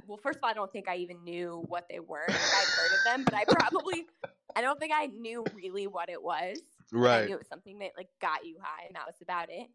Well, 0.07 0.17
first 0.17 0.37
of 0.37 0.43
all, 0.43 0.49
I 0.49 0.53
don't 0.53 0.71
think 0.71 0.87
I 0.87 0.97
even 0.97 1.23
knew 1.23 1.63
what 1.67 1.87
they 1.89 1.99
were. 1.99 2.25
Like, 2.27 2.35
I'd 2.37 2.67
heard 2.77 2.91
of 2.91 3.03
them, 3.05 3.23
but 3.25 3.33
I 3.33 3.43
probably, 3.45 4.05
I 4.55 4.61
don't 4.61 4.79
think 4.79 4.91
I 4.95 5.07
knew 5.07 5.43
really 5.55 5.87
what 5.87 6.09
it 6.09 6.21
was. 6.21 6.59
I 7.23 7.25
knew 7.25 7.33
it 7.33 7.39
was 7.39 7.47
something 7.47 7.79
that 7.79 7.91
like 7.97 8.09
got 8.21 8.45
you 8.45 8.57
high, 8.61 8.85
and 8.85 8.95
that 8.95 9.05
was 9.07 9.15
about 9.21 9.47
it. 9.49 9.67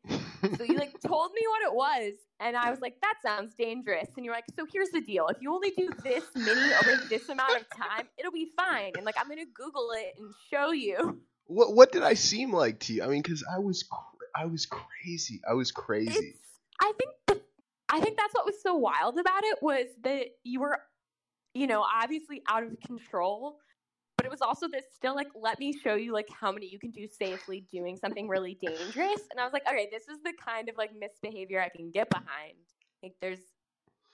So 0.57 0.65
you 0.65 0.79
like 0.79 0.99
told 1.01 1.33
me 1.33 1.43
what 1.49 1.63
it 1.63 1.75
was, 1.75 2.15
and 2.39 2.57
I 2.57 2.71
was 2.71 2.81
like, 2.81 2.99
"That 3.03 3.15
sounds 3.23 3.53
dangerous." 3.55 4.09
And 4.17 4.25
you're 4.25 4.35
like, 4.35 4.47
"So 4.57 4.65
here's 4.73 4.89
the 4.91 5.01
deal: 5.03 5.27
if 5.29 5.37
you 5.41 5.53
only 5.53 5.71
do 5.71 5.91
this 6.03 6.25
many 6.35 6.73
over 6.75 6.97
this 7.11 7.29
amount 7.29 7.57
of 7.61 7.69
time, 7.77 8.09
it'll 8.19 8.33
be 8.33 8.51
fine." 8.57 8.93
And 8.97 9.05
like, 9.05 9.17
I'm 9.21 9.29
gonna 9.29 9.45
Google 9.53 9.91
it 9.93 10.15
and 10.19 10.33
show 10.51 10.71
you. 10.73 11.21
what 11.47 11.75
what 11.75 11.93
did 11.93 12.03
I 12.05 12.15
seem 12.15 12.53
like 12.55 12.79
to 12.81 12.95
you? 12.95 13.03
I 13.03 13.09
mean, 13.09 13.23
because 13.23 13.45
I 13.55 13.59
was 13.59 13.83
cra- 13.83 14.01
I 14.35 14.47
was 14.47 14.67
crazy. 14.67 15.41
I 15.49 15.55
was 15.55 15.73
crazy. 15.73 16.11
It's. 16.11 16.39
I 16.81 16.93
think. 16.99 17.11
The, 17.27 17.41
I 17.91 18.01
think 18.01 18.17
that's 18.17 18.35
what 18.35 18.47
was 18.47 18.63
so 18.63 18.75
wild 18.75 19.19
about 19.19 19.45
it 19.45 19.59
was 19.63 19.87
that 20.05 20.27
you 20.45 20.61
were, 20.61 20.79
you 21.55 21.67
know, 21.67 21.83
obviously 21.83 22.43
out 22.49 22.63
of 22.63 22.79
control, 22.87 23.59
but 24.17 24.27
it 24.27 24.31
was 24.31 24.41
also 24.43 24.69
that 24.69 24.85
still 24.95 25.15
like, 25.15 25.29
let 25.35 25.59
me 25.59 25.73
show 25.77 25.95
you 25.95 26.13
like 26.13 26.29
how 26.31 26.53
many 26.53 26.69
you 26.69 26.79
can 26.79 26.91
do 26.91 27.07
safely 27.07 27.67
doing 27.73 27.97
something 27.97 28.29
really 28.29 28.59
dangerous. 28.61 29.23
And 29.31 29.41
I 29.41 29.45
was 29.45 29.53
like, 29.53 29.67
okay, 29.69 29.89
this 29.91 30.09
is 30.09 30.23
the 30.25 30.33
kind 30.45 30.69
of 30.69 30.77
like 30.77 30.91
misbehavior 30.99 31.61
I 31.61 31.69
can 31.69 31.91
get 31.91 32.09
behind. 32.11 32.59
Like, 33.03 33.15
there's, 33.21 33.41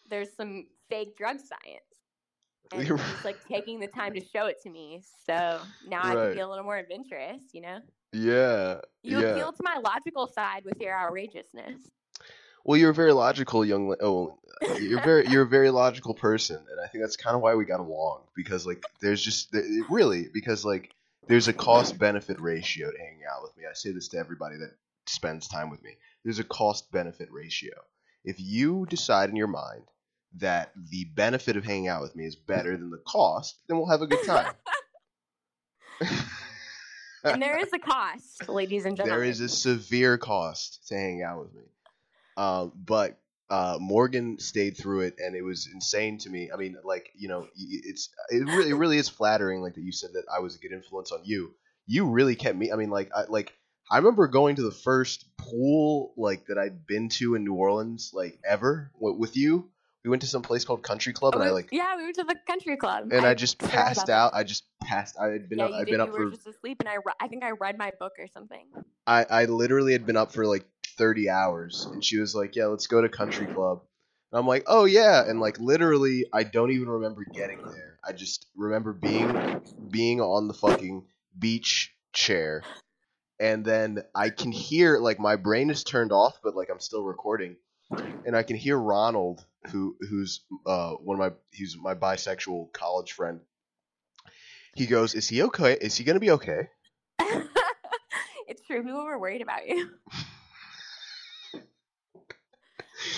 there's 0.08 0.34
some 0.34 0.66
fake 0.88 1.16
drug 1.16 1.38
science. 1.38 1.82
And 2.72 2.86
You're 2.86 2.96
he's 2.96 3.24
like 3.24 3.44
taking 3.48 3.78
the 3.80 3.88
time 3.88 4.14
to 4.14 4.24
show 4.24 4.46
it 4.46 4.56
to 4.62 4.70
me. 4.70 5.02
So 5.26 5.60
now 5.86 6.02
I 6.02 6.14
Right. 6.14 6.24
can 6.28 6.32
be 6.34 6.40
a 6.40 6.48
little 6.48 6.64
more 6.64 6.78
adventurous, 6.78 7.42
you 7.52 7.60
know? 7.60 7.80
yeah. 8.12 8.80
You 9.02 9.20
yeah. 9.20 9.26
appeal 9.30 9.52
to 9.52 9.62
my 9.62 9.78
logical 9.84 10.26
side 10.26 10.64
with 10.64 10.80
your 10.80 10.96
outrageousness. 10.96 11.90
Well, 12.66 12.76
you're 12.76 12.90
a 12.90 12.94
very 12.94 13.12
logical 13.12 13.64
young. 13.64 13.94
Oh, 14.00 14.38
you're 14.80 15.00
very 15.00 15.28
you're 15.28 15.44
a 15.44 15.48
very 15.48 15.70
logical 15.70 16.14
person, 16.14 16.56
and 16.56 16.80
I 16.84 16.88
think 16.88 17.04
that's 17.04 17.16
kind 17.16 17.36
of 17.36 17.40
why 17.40 17.54
we 17.54 17.64
got 17.64 17.78
along 17.78 18.22
because 18.34 18.66
like 18.66 18.82
there's 19.00 19.22
just 19.22 19.54
really 19.88 20.26
because 20.34 20.64
like 20.64 20.90
there's 21.28 21.46
a 21.46 21.52
cost 21.52 21.96
benefit 21.96 22.40
ratio 22.40 22.90
to 22.90 22.98
hanging 22.98 23.22
out 23.32 23.44
with 23.44 23.56
me. 23.56 23.62
I 23.70 23.74
say 23.74 23.92
this 23.92 24.08
to 24.08 24.18
everybody 24.18 24.56
that 24.56 24.72
spends 25.06 25.46
time 25.46 25.70
with 25.70 25.80
me. 25.84 25.90
There's 26.24 26.40
a 26.40 26.44
cost 26.44 26.90
benefit 26.90 27.28
ratio. 27.30 27.72
if 28.24 28.40
you 28.40 28.84
decide 28.90 29.30
in 29.30 29.36
your 29.36 29.46
mind 29.46 29.84
that 30.38 30.72
the 30.90 31.04
benefit 31.04 31.56
of 31.56 31.64
hanging 31.64 31.86
out 31.86 32.02
with 32.02 32.16
me 32.16 32.26
is 32.26 32.34
better 32.34 32.76
than 32.76 32.90
the 32.90 33.00
cost, 33.06 33.60
then 33.68 33.78
we'll 33.78 33.88
have 33.88 34.02
a 34.02 34.08
good 34.08 34.26
time. 34.26 34.52
and 37.22 37.40
there 37.40 37.58
is 37.58 37.72
a 37.72 37.78
cost, 37.78 38.48
ladies 38.48 38.84
and 38.84 38.96
gentlemen. 38.96 39.20
there 39.20 39.30
is 39.30 39.40
a 39.40 39.48
severe 39.48 40.18
cost 40.18 40.88
to 40.88 40.96
hang 40.96 41.22
out 41.22 41.38
with 41.38 41.54
me. 41.54 41.62
Um, 42.36 42.72
but 42.74 43.18
uh, 43.48 43.78
Morgan 43.80 44.38
stayed 44.38 44.76
through 44.76 45.00
it, 45.02 45.16
and 45.18 45.36
it 45.36 45.42
was 45.42 45.68
insane 45.72 46.18
to 46.18 46.30
me. 46.30 46.50
I 46.52 46.56
mean, 46.56 46.76
like 46.84 47.10
you 47.16 47.28
know, 47.28 47.46
it's 47.56 48.10
it 48.30 48.44
really 48.44 48.70
it 48.70 48.74
really 48.74 48.98
is 48.98 49.08
flattering, 49.08 49.60
like 49.60 49.74
that 49.74 49.82
you 49.82 49.92
said 49.92 50.10
that 50.14 50.24
I 50.34 50.40
was 50.40 50.56
a 50.56 50.58
good 50.58 50.72
influence 50.72 51.12
on 51.12 51.20
you. 51.24 51.54
You 51.86 52.06
really 52.06 52.34
kept 52.34 52.56
me. 52.56 52.72
I 52.72 52.76
mean, 52.76 52.90
like 52.90 53.10
I 53.14 53.24
like 53.28 53.52
I 53.90 53.98
remember 53.98 54.26
going 54.26 54.56
to 54.56 54.62
the 54.62 54.72
first 54.72 55.26
pool 55.36 56.12
like 56.16 56.46
that 56.46 56.58
I'd 56.58 56.86
been 56.86 57.08
to 57.10 57.36
in 57.36 57.44
New 57.44 57.54
Orleans, 57.54 58.10
like 58.12 58.38
ever 58.44 58.90
with 58.98 59.36
you. 59.36 59.70
We 60.04 60.10
went 60.10 60.22
to 60.22 60.28
some 60.28 60.42
place 60.42 60.64
called 60.64 60.84
Country 60.84 61.12
Club, 61.12 61.34
and 61.34 61.42
I 61.42 61.50
like 61.50 61.68
yeah, 61.72 61.96
we 61.96 62.04
went 62.04 62.14
to 62.16 62.24
the 62.24 62.36
country 62.46 62.76
club. 62.76 63.08
and 63.12 63.26
I, 63.26 63.34
just 63.34 63.58
passed 63.58 64.04
about 64.04 64.06
that. 64.06 64.12
out. 64.12 64.34
I 64.34 64.44
just 64.44 64.62
passed. 64.80 65.16
I 65.20 65.30
had 65.30 65.48
been 65.48 65.58
yeah, 65.58 65.64
up. 65.64 65.72
I'd 65.72 65.86
did. 65.86 65.92
been 65.92 66.00
up 66.00 66.10
were 66.10 66.30
for. 66.30 66.30
just 66.30 66.46
asleep, 66.46 66.76
and 66.78 66.88
I, 66.88 66.98
I 67.20 67.26
think 67.26 67.42
I 67.42 67.50
read 67.50 67.76
my 67.76 67.90
book 67.98 68.12
or 68.20 68.28
something. 68.28 68.66
I 69.04 69.26
I 69.28 69.44
literally 69.46 69.92
had 69.92 70.06
been 70.06 70.16
up 70.16 70.30
for 70.30 70.46
like 70.46 70.64
thirty 70.96 71.28
hours, 71.28 71.88
and 71.92 72.04
she 72.04 72.18
was 72.18 72.34
like, 72.34 72.56
"Yeah, 72.56 72.66
let's 72.66 72.86
go 72.86 73.00
to 73.00 73.08
Country 73.08 73.46
Club." 73.46 73.82
And 74.32 74.38
I'm 74.38 74.46
like, 74.46 74.64
"Oh 74.66 74.84
yeah," 74.84 75.24
and 75.28 75.40
like 75.40 75.58
literally, 75.58 76.26
I 76.32 76.42
don't 76.42 76.70
even 76.72 76.88
remember 76.88 77.24
getting 77.32 77.58
there. 77.62 77.98
I 78.04 78.12
just 78.12 78.46
remember 78.56 78.92
being 78.92 79.60
being 79.90 80.20
on 80.20 80.48
the 80.48 80.54
fucking 80.54 81.06
beach 81.38 81.94
chair, 82.12 82.62
and 83.38 83.64
then 83.64 84.02
I 84.14 84.30
can 84.30 84.52
hear 84.52 84.98
like 84.98 85.18
my 85.18 85.36
brain 85.36 85.70
is 85.70 85.84
turned 85.84 86.12
off, 86.12 86.38
but 86.42 86.56
like 86.56 86.68
I'm 86.70 86.80
still 86.80 87.02
recording, 87.02 87.56
and 88.24 88.36
I 88.36 88.42
can 88.42 88.56
hear 88.56 88.78
Ronald, 88.78 89.44
who 89.70 89.96
who's 90.08 90.44
uh 90.66 90.92
one 90.92 91.20
of 91.20 91.32
my 91.32 91.36
he's 91.52 91.76
my 91.76 91.94
bisexual 91.94 92.72
college 92.72 93.12
friend. 93.12 93.40
He 94.74 94.86
goes, 94.86 95.14
"Is 95.14 95.28
he 95.28 95.42
okay? 95.44 95.72
Is 95.74 95.96
he 95.96 96.04
gonna 96.04 96.20
be 96.20 96.32
okay?" 96.32 96.68
it's 97.18 98.62
true. 98.66 98.82
People 98.82 99.04
were 99.04 99.18
worried 99.18 99.42
about 99.42 99.66
you. 99.68 99.90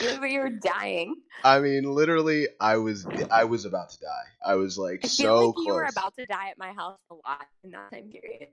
you 0.00 0.09
looked 0.11 0.23
like 0.23 0.33
you 0.33 0.40
were 0.40 0.50
dying. 0.50 1.14
I 1.45 1.61
mean, 1.61 1.85
literally, 1.85 2.49
I 2.61 2.76
was 2.78 3.07
I 3.31 3.45
was 3.45 3.64
about 3.64 3.90
to 3.90 4.00
die. 4.00 4.25
I 4.45 4.55
was 4.57 4.76
like 4.78 5.05
I 5.05 5.07
so 5.07 5.47
like 5.47 5.55
close. 5.55 5.67
you 5.67 5.75
were 5.75 5.85
about 5.85 6.17
to 6.17 6.26
die 6.26 6.49
at 6.50 6.59
my 6.59 6.73
house 6.73 6.99
a 7.11 7.14
lot 7.14 7.47
in 7.64 7.71
that 7.73 7.90
time 7.93 8.11
period. 8.11 8.49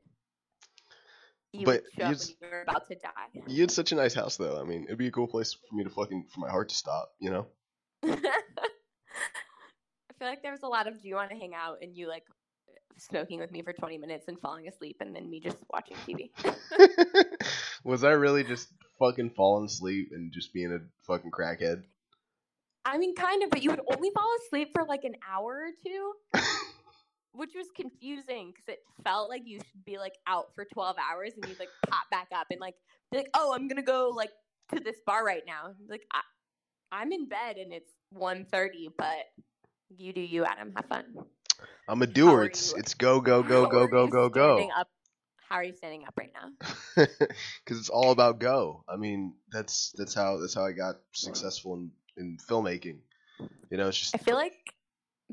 You 1.54 1.66
But 1.66 1.84
would 1.84 1.94
show 1.98 2.06
up 2.06 2.10
you 2.10 2.16
when 2.20 2.28
s- 2.28 2.30
you 2.30 2.36
were 2.42 2.62
about 2.62 2.88
to 2.90 2.96
die. 2.96 3.42
You 3.48 3.62
had 3.62 3.72
such 3.72 3.92
a 3.92 3.96
nice 3.96 4.14
house, 4.14 4.38
though. 4.38 4.60
I 4.60 4.64
mean, 4.66 4.84
it'd 4.86 4.98
be 4.98 5.08
a 5.08 5.12
cool 5.12 5.28
place 5.28 5.54
for 5.54 5.76
me 5.76 5.84
to 5.84 5.90
fucking 5.90 6.26
for 6.34 6.40
my 6.42 6.50
heart 6.50 6.70
to 6.70 6.76
stop. 6.76 7.14
You 7.20 7.32
know? 7.32 7.48
I 8.04 8.18
feel 10.20 10.28
like 10.28 10.42
there 10.42 10.52
was 10.52 10.64
a 10.64 10.68
lot 10.68 10.88
of 10.88 11.02
do 11.02 11.08
you 11.08 11.16
want 11.16 11.32
to 11.32 11.38
hang 11.38 11.54
out 11.54 11.78
and 11.82 11.96
you 11.96 12.08
like 12.08 12.24
smoking 12.98 13.40
with 13.40 13.52
me 13.52 13.62
for 13.62 13.74
20 13.74 13.98
minutes 13.98 14.26
and 14.28 14.40
falling 14.40 14.68
asleep 14.68 14.98
and 15.02 15.16
then 15.16 15.30
me 15.30 15.40
just 15.40 15.58
watching 15.72 15.98
TV. 16.06 16.32
was 17.84 18.04
I 18.04 18.12
really 18.12 18.44
just 18.44 18.70
fucking 19.00 19.32
falling 19.36 19.66
asleep 19.66 20.10
and 20.12 20.32
just 20.32 20.54
being 20.54 20.72
a 20.72 20.80
fucking 21.06 21.32
crackhead? 21.32 21.84
I 22.86 22.98
mean, 22.98 23.16
kind 23.16 23.44
of, 23.44 23.50
but 23.50 23.64
you 23.64 23.72
would 23.72 23.82
only 23.96 24.12
fall 24.12 24.30
asleep 24.46 24.70
for 24.74 24.86
like 24.86 25.04
an 25.04 25.16
hour 25.28 25.66
or 25.66 25.72
two, 25.84 26.42
which 27.34 27.52
was 27.56 27.68
confusing 27.76 28.52
because 28.52 28.68
it 28.68 28.80
felt 29.04 29.30
like 29.30 29.42
you 29.46 29.58
should 29.58 29.86
be 29.86 29.98
like 29.98 30.14
out 30.28 30.48
for 30.54 30.66
12 30.72 30.96
hours 30.98 31.34
and 31.36 31.50
you'd 31.50 31.60
like 31.60 31.70
pop 31.88 32.04
back 32.12 32.28
up 32.36 32.48
and 32.52 32.60
like 32.60 32.76
be 33.12 33.18
like, 33.18 33.30
oh, 33.34 33.54
I'm 33.56 33.68
gonna 33.68 33.82
go 33.82 34.14
like 34.16 34.30
to 34.74 34.80
this 34.80 34.98
bar 35.06 35.26
right 35.26 35.44
now. 35.48 35.74
Like, 35.90 36.04
I, 36.14 36.22
I'm 36.92 37.12
in 37.12 37.28
bed 37.28 37.58
and 37.58 37.74
it's 37.74 37.92
1.30, 38.16 38.90
but 38.98 39.26
you 39.98 40.14
do 40.14 40.22
you, 40.22 40.46
Adam. 40.46 40.72
Have 40.76 40.86
fun. 40.86 41.06
I'm 41.88 42.02
a 42.02 42.08
doer. 42.08 42.44
It's 42.44 42.74
it's 42.74 42.94
go 42.94 43.22
go 43.22 43.44
go 43.44 43.66
go 43.70 43.88
go 43.88 44.08
go 44.08 44.30
go. 44.30 44.70
Up? 44.78 44.88
How 45.56 45.62
are 45.62 45.64
you 45.64 45.74
standing 45.74 46.04
up 46.06 46.16
right 46.18 46.34
now? 46.34 46.50
Because 47.64 47.80
it's 47.80 47.88
all 47.88 48.12
about 48.12 48.40
go. 48.40 48.84
I 48.90 48.98
mean, 48.98 49.36
that's 49.54 49.94
that's 49.96 50.14
how 50.14 50.36
that's 50.36 50.54
how 50.54 50.66
I 50.66 50.74
got 50.74 50.98
successful 51.14 51.76
in 51.76 51.92
in 52.18 52.38
filmmaking. 52.38 52.98
You 53.70 53.78
know, 53.78 53.88
it's 53.88 53.98
just 53.98 54.16
I 54.16 54.18
feel 54.18 54.36
like 54.36 54.74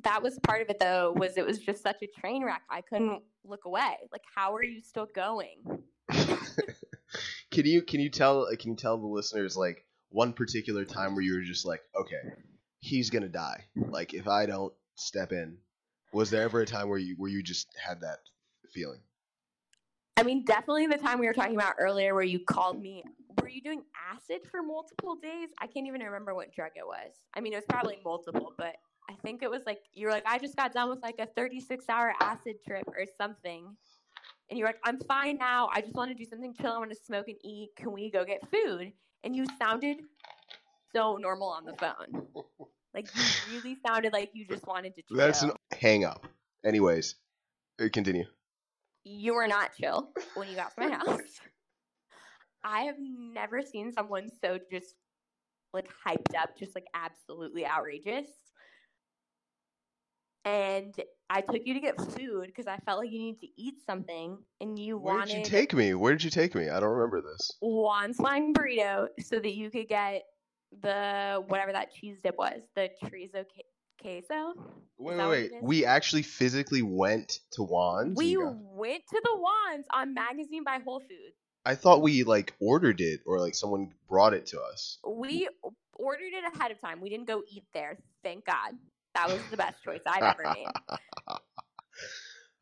that 0.04 0.22
was 0.22 0.38
part 0.46 0.62
of 0.62 0.70
it 0.70 0.78
though. 0.78 1.12
Was 1.16 1.36
it 1.36 1.44
was 1.44 1.58
just 1.58 1.82
such 1.82 2.02
a 2.02 2.20
train 2.20 2.44
wreck. 2.44 2.62
I 2.70 2.82
couldn't 2.82 3.20
look 3.44 3.64
away. 3.64 3.96
Like, 4.12 4.22
how 4.32 4.54
are 4.54 4.62
you 4.62 4.80
still 4.80 5.08
going? 5.12 5.58
can 7.50 7.66
you 7.66 7.82
can 7.82 7.98
you 7.98 8.08
tell 8.08 8.46
uh, 8.46 8.54
can 8.56 8.70
you 8.70 8.76
tell 8.76 8.98
the 8.98 9.08
listeners 9.08 9.56
like 9.56 9.84
one 10.10 10.34
particular 10.34 10.84
time 10.84 11.16
where 11.16 11.24
you 11.24 11.34
were 11.34 11.42
just 11.42 11.66
like 11.66 11.80
okay 12.00 12.30
he's 12.78 13.10
gonna 13.10 13.28
die 13.28 13.64
like 13.74 14.14
if 14.14 14.28
i 14.28 14.46
don't 14.46 14.72
step 14.94 15.32
in 15.32 15.56
was 16.12 16.30
there 16.30 16.42
ever 16.42 16.60
a 16.60 16.66
time 16.66 16.88
where 16.88 16.98
you 16.98 17.14
where 17.18 17.30
you 17.30 17.42
just 17.42 17.68
had 17.82 18.00
that 18.02 18.18
feeling 18.72 19.00
I 20.16 20.22
mean, 20.24 20.44
definitely 20.44 20.86
the 20.86 20.98
time 20.98 21.18
we 21.18 21.26
were 21.26 21.32
talking 21.32 21.56
about 21.56 21.74
earlier 21.78 22.14
where 22.14 22.22
you 22.22 22.38
called 22.38 22.80
me. 22.80 23.02
Were 23.40 23.48
you 23.48 23.62
doing 23.62 23.82
acid 24.12 24.42
for 24.50 24.62
multiple 24.62 25.16
days? 25.16 25.48
I 25.58 25.66
can't 25.66 25.86
even 25.86 26.02
remember 26.02 26.34
what 26.34 26.52
drug 26.52 26.72
it 26.76 26.86
was. 26.86 27.12
I 27.34 27.40
mean, 27.40 27.52
it 27.52 27.56
was 27.56 27.64
probably 27.68 27.98
multiple, 28.04 28.52
but 28.58 28.76
I 29.08 29.14
think 29.24 29.42
it 29.42 29.50
was 29.50 29.62
like, 29.66 29.80
you 29.94 30.06
were 30.06 30.12
like, 30.12 30.26
I 30.26 30.38
just 30.38 30.54
got 30.54 30.72
done 30.72 30.90
with 30.90 31.02
like 31.02 31.16
a 31.18 31.26
36 31.26 31.86
hour 31.88 32.14
acid 32.20 32.56
trip 32.64 32.84
or 32.88 33.04
something. 33.18 33.74
And 34.50 34.58
you're 34.58 34.68
like, 34.68 34.80
I'm 34.84 35.00
fine 35.00 35.38
now. 35.38 35.70
I 35.72 35.80
just 35.80 35.94
want 35.94 36.10
to 36.10 36.14
do 36.14 36.28
something 36.28 36.54
chill. 36.54 36.72
I 36.72 36.78
want 36.78 36.90
to 36.90 36.96
smoke 37.04 37.28
and 37.28 37.38
eat. 37.42 37.70
Can 37.76 37.90
we 37.90 38.10
go 38.10 38.24
get 38.24 38.42
food? 38.50 38.92
And 39.24 39.34
you 39.34 39.46
sounded 39.58 39.96
so 40.94 41.16
normal 41.16 41.48
on 41.48 41.64
the 41.64 41.72
phone. 41.74 42.26
Like, 42.94 43.08
you 43.16 43.22
really 43.54 43.78
sounded 43.86 44.12
like 44.12 44.30
you 44.34 44.46
just 44.46 44.66
wanted 44.66 44.94
to 44.96 45.02
chill. 45.02 45.16
that's 45.16 45.42
an 45.42 45.52
hang 45.80 46.04
up 46.04 46.26
anyways 46.64 47.14
uh, 47.80 47.88
continue 47.90 48.24
you 49.04 49.34
were 49.34 49.48
not 49.48 49.70
chill 49.74 50.10
when 50.34 50.48
you 50.48 50.56
got 50.56 50.74
to 50.74 50.88
my 50.88 50.94
house. 50.96 51.40
I 52.64 52.82
have 52.82 52.96
never 52.98 53.62
seen 53.62 53.92
someone 53.92 54.28
so 54.40 54.58
just 54.70 54.94
like 55.72 55.88
hyped 56.06 56.36
up, 56.38 56.56
just 56.58 56.74
like 56.74 56.86
absolutely 56.94 57.66
outrageous. 57.66 58.28
And 60.44 60.94
I 61.30 61.40
took 61.40 61.62
you 61.64 61.74
to 61.74 61.80
get 61.80 62.00
food 62.00 62.46
because 62.46 62.66
I 62.66 62.76
felt 62.78 62.98
like 62.98 63.12
you 63.12 63.20
needed 63.20 63.40
to 63.40 63.48
eat 63.56 63.74
something, 63.86 64.38
and 64.60 64.78
you 64.78 64.98
where 64.98 65.14
wanted 65.14 65.28
did 65.28 65.38
you 65.38 65.44
take 65.44 65.72
me 65.72 65.94
where 65.94 66.12
did 66.12 66.24
you 66.24 66.30
take 66.30 66.54
me 66.56 66.68
i 66.68 66.80
don't 66.80 66.90
remember 66.90 67.20
this 67.20 67.52
Juan's 67.62 68.16
Flying 68.16 68.52
Burrito 68.52 69.06
so 69.20 69.38
that 69.38 69.54
you 69.54 69.70
could 69.70 69.88
get 69.88 70.22
the 70.80 71.42
whatever 71.48 71.72
that 71.72 71.92
cheese 71.92 72.18
dip 72.22 72.36
was, 72.36 72.60
the 72.74 72.88
chorizo 73.02 73.44
queso. 74.02 74.54
wait 74.98 75.16
wait 75.16 75.28
wait 75.28 75.52
we 75.62 75.84
actually 75.84 76.22
physically 76.22 76.82
went 76.82 77.38
to 77.52 77.62
Juan's 77.64 78.16
We 78.18 78.34
got- 78.36 78.54
went 78.56 79.02
to 79.10 79.20
the 79.22 79.36
Juan's 79.38 79.86
on 79.92 80.12
Magazine 80.14 80.64
by 80.64 80.78
Whole 80.84 81.00
Foods. 81.00 81.36
i 81.64 81.74
thought 81.74 82.02
we 82.02 82.24
like 82.24 82.54
ordered 82.60 83.00
it 83.00 83.20
or 83.26 83.40
like 83.40 83.54
someone 83.54 83.92
brought 84.08 84.34
it 84.34 84.46
to 84.46 84.60
us 84.60 84.98
We 85.06 85.48
ordered 85.94 86.32
it 86.32 86.44
ahead 86.54 86.70
of 86.72 86.80
time. 86.80 87.00
We 87.00 87.10
didn't 87.10 87.26
go 87.28 87.42
eat 87.48 87.64
there. 87.74 87.98
Thank 88.24 88.46
God. 88.46 88.72
That 89.14 89.28
was 89.28 89.40
the 89.50 89.56
best 89.58 89.82
choice 89.84 90.00
I've 90.06 90.22
ever 90.22 90.52
made. 90.54 90.66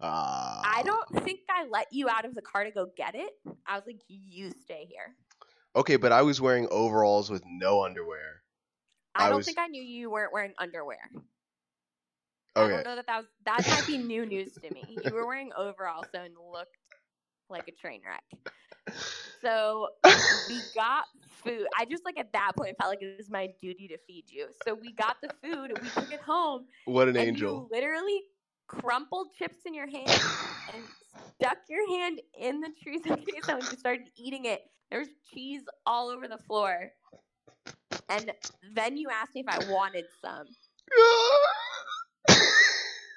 Ah. 0.02 0.62
I 0.64 0.82
don't 0.82 1.24
think 1.24 1.40
I 1.50 1.66
let 1.66 1.88
you 1.92 2.08
out 2.08 2.24
of 2.24 2.34
the 2.34 2.40
car 2.42 2.64
to 2.64 2.70
go 2.70 2.86
get 2.96 3.14
it. 3.14 3.30
I 3.66 3.76
was 3.76 3.84
like, 3.86 4.00
you 4.08 4.50
stay 4.62 4.86
here. 4.88 5.14
Okay, 5.76 5.96
but 5.96 6.10
I 6.10 6.22
was 6.22 6.40
wearing 6.40 6.66
overalls 6.70 7.28
with 7.30 7.42
no 7.46 7.84
underwear. 7.84 8.42
I, 9.14 9.26
I 9.26 9.28
don't 9.28 9.38
was- 9.38 9.46
think 9.46 9.58
I 9.58 9.66
knew 9.68 9.82
you 9.82 10.10
weren't 10.10 10.32
wearing 10.32 10.54
underwear. 10.58 11.10
I 12.56 12.62
Okay. 12.64 12.74
don't 12.74 12.84
know 12.84 12.96
that 12.96 13.06
that 13.06 13.16
was 13.18 13.26
that 13.44 13.68
might 13.68 13.86
be 13.86 13.96
new 13.98 14.26
news 14.26 14.58
to 14.58 14.70
me. 14.70 15.00
You 15.04 15.14
were 15.14 15.26
wearing 15.26 15.50
overalls 15.56 16.06
so 16.12 16.20
and 16.20 16.34
looked 16.52 16.76
like 17.48 17.68
a 17.68 17.72
train 17.72 18.02
wreck. 18.06 18.24
So 19.40 19.88
we 20.48 20.62
got 20.74 21.04
food. 21.44 21.66
I 21.78 21.84
just 21.84 22.04
like 22.04 22.18
at 22.18 22.32
that 22.32 22.52
point 22.56 22.76
felt 22.78 22.90
like 22.90 23.02
it 23.02 23.16
was 23.16 23.30
my 23.30 23.48
duty 23.60 23.88
to 23.88 23.98
feed 24.06 24.24
you. 24.30 24.48
So 24.66 24.74
we 24.74 24.92
got 24.92 25.16
the 25.22 25.30
food. 25.42 25.72
We 25.80 25.90
took 25.90 26.12
it 26.12 26.20
home. 26.20 26.66
What 26.84 27.08
an 27.08 27.16
angel. 27.16 27.68
you 27.70 27.76
literally 27.76 28.22
crumpled 28.66 29.28
chips 29.38 29.60
in 29.66 29.74
your 29.74 29.88
hand 29.88 30.08
and 30.74 30.84
stuck 31.40 31.58
your 31.68 31.88
hand 31.98 32.20
in 32.38 32.60
the 32.60 32.70
queso 32.82 33.14
and 33.58 33.68
just 33.70 33.80
started 33.80 34.08
eating 34.16 34.44
it. 34.46 34.60
There 34.90 35.00
was 35.00 35.08
cheese 35.32 35.62
all 35.86 36.08
over 36.08 36.28
the 36.28 36.38
floor. 36.38 36.90
And 38.08 38.32
then 38.74 38.96
you 38.96 39.08
asked 39.10 39.34
me 39.34 39.42
if 39.46 39.48
I 39.48 39.70
wanted 39.70 40.04
some. 40.20 40.46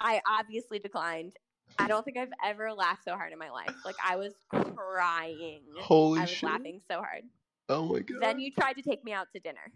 I 0.01 0.21
obviously 0.27 0.79
declined. 0.79 1.33
I 1.79 1.87
don't 1.87 2.03
think 2.05 2.17
I've 2.17 2.31
ever 2.43 2.71
laughed 2.73 3.03
so 3.05 3.13
hard 3.15 3.31
in 3.33 3.39
my 3.39 3.49
life. 3.49 3.73
Like 3.85 3.95
I 4.03 4.17
was 4.17 4.33
crying. 4.51 5.61
Holy 5.79 6.19
I 6.19 6.23
was 6.23 6.29
shit. 6.29 6.43
laughing 6.49 6.79
so 6.87 6.97
hard. 6.97 7.23
Oh 7.69 7.85
my 7.85 7.99
god. 7.99 8.17
Then 8.21 8.39
you 8.39 8.51
tried 8.51 8.73
to 8.73 8.81
take 8.81 9.03
me 9.03 9.13
out 9.13 9.27
to 9.33 9.39
dinner. 9.39 9.71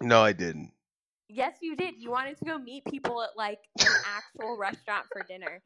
no, 0.00 0.20
I 0.22 0.32
didn't. 0.32 0.72
Yes, 1.28 1.56
you 1.60 1.74
did. 1.74 1.94
You 1.98 2.10
wanted 2.10 2.38
to 2.38 2.44
go 2.44 2.58
meet 2.58 2.84
people 2.84 3.20
at 3.22 3.30
like 3.36 3.58
an 3.80 3.86
actual 4.14 4.56
restaurant 4.56 5.06
for 5.12 5.22
dinner. 5.26 5.60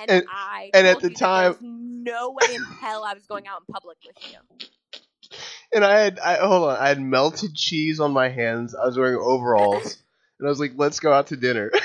And, 0.00 0.10
And- 0.10 0.24
I 0.32 0.70
and 0.72 0.86
at 0.86 1.00
the 1.00 1.08
you 1.08 1.14
that 1.14 1.18
there 1.18 1.28
time- 1.28 1.48
was 1.50 1.58
no 1.60 2.30
way 2.30 2.54
in 2.54 2.62
hell 2.80 3.04
I 3.04 3.12
was 3.12 3.26
going 3.26 3.46
out 3.46 3.60
in 3.68 3.74
public 3.74 3.98
with 4.06 4.16
you. 4.32 4.68
And 5.74 5.84
I 5.84 6.00
had 6.00 6.18
I 6.18 6.34
hold 6.36 6.68
on, 6.70 6.76
I 6.76 6.88
had 6.88 7.00
melted 7.00 7.54
cheese 7.54 8.00
on 8.00 8.12
my 8.12 8.28
hands. 8.28 8.74
I 8.74 8.86
was 8.86 8.96
wearing 8.98 9.18
overalls, 9.20 9.98
and 10.38 10.46
I 10.46 10.50
was 10.50 10.60
like, 10.60 10.72
"Let's 10.76 11.00
go 11.00 11.12
out 11.12 11.28
to 11.28 11.36
dinner." 11.36 11.70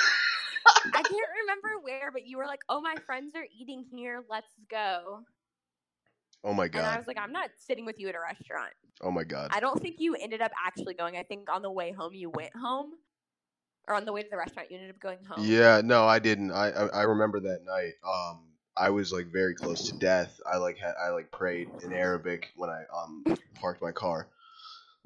I 0.93 1.03
can't 1.03 1.29
remember 1.41 1.69
where, 1.83 2.11
but 2.11 2.25
you 2.27 2.37
were 2.37 2.45
like, 2.45 2.61
"Oh, 2.69 2.81
my 2.81 2.95
friends 3.05 3.35
are 3.35 3.45
eating 3.59 3.85
here. 3.91 4.23
Let's 4.29 4.51
go." 4.69 5.23
oh 6.43 6.53
my 6.53 6.67
god! 6.67 6.79
And 6.79 6.87
I 6.87 6.97
was 6.97 7.07
like, 7.07 7.17
"I'm 7.19 7.31
not 7.31 7.49
sitting 7.57 7.85
with 7.85 7.99
you 7.99 8.09
at 8.09 8.15
a 8.15 8.19
restaurant." 8.19 8.73
Oh 9.01 9.11
my 9.11 9.23
god! 9.23 9.49
I 9.53 9.59
don't 9.59 9.79
think 9.79 9.95
you 9.99 10.15
ended 10.15 10.41
up 10.41 10.51
actually 10.65 10.93
going. 10.93 11.17
I 11.17 11.23
think 11.23 11.49
on 11.51 11.61
the 11.61 11.71
way 11.71 11.91
home 11.91 12.13
you 12.13 12.29
went 12.29 12.55
home, 12.55 12.91
or 13.87 13.95
on 13.95 14.05
the 14.05 14.13
way 14.13 14.23
to 14.23 14.29
the 14.29 14.37
restaurant 14.37 14.71
you 14.71 14.77
ended 14.77 14.91
up 14.91 14.99
going 14.99 15.19
home. 15.27 15.45
Yeah, 15.45 15.81
no, 15.83 16.05
I 16.05 16.19
didn't. 16.19 16.51
I, 16.51 16.69
I 16.69 16.85
I 16.87 17.01
remember 17.03 17.39
that 17.41 17.65
night. 17.65 17.93
Um, 18.05 18.39
I 18.77 18.89
was 18.89 19.11
like 19.11 19.27
very 19.27 19.53
close 19.53 19.89
to 19.89 19.97
death. 19.97 20.39
I 20.51 20.57
like 20.57 20.77
had 20.77 20.93
I 21.01 21.09
like 21.09 21.31
prayed 21.31 21.69
in 21.83 21.93
Arabic 21.93 22.51
when 22.55 22.69
I 22.69 22.83
um 22.95 23.37
parked 23.61 23.81
my 23.81 23.91
car. 23.91 24.27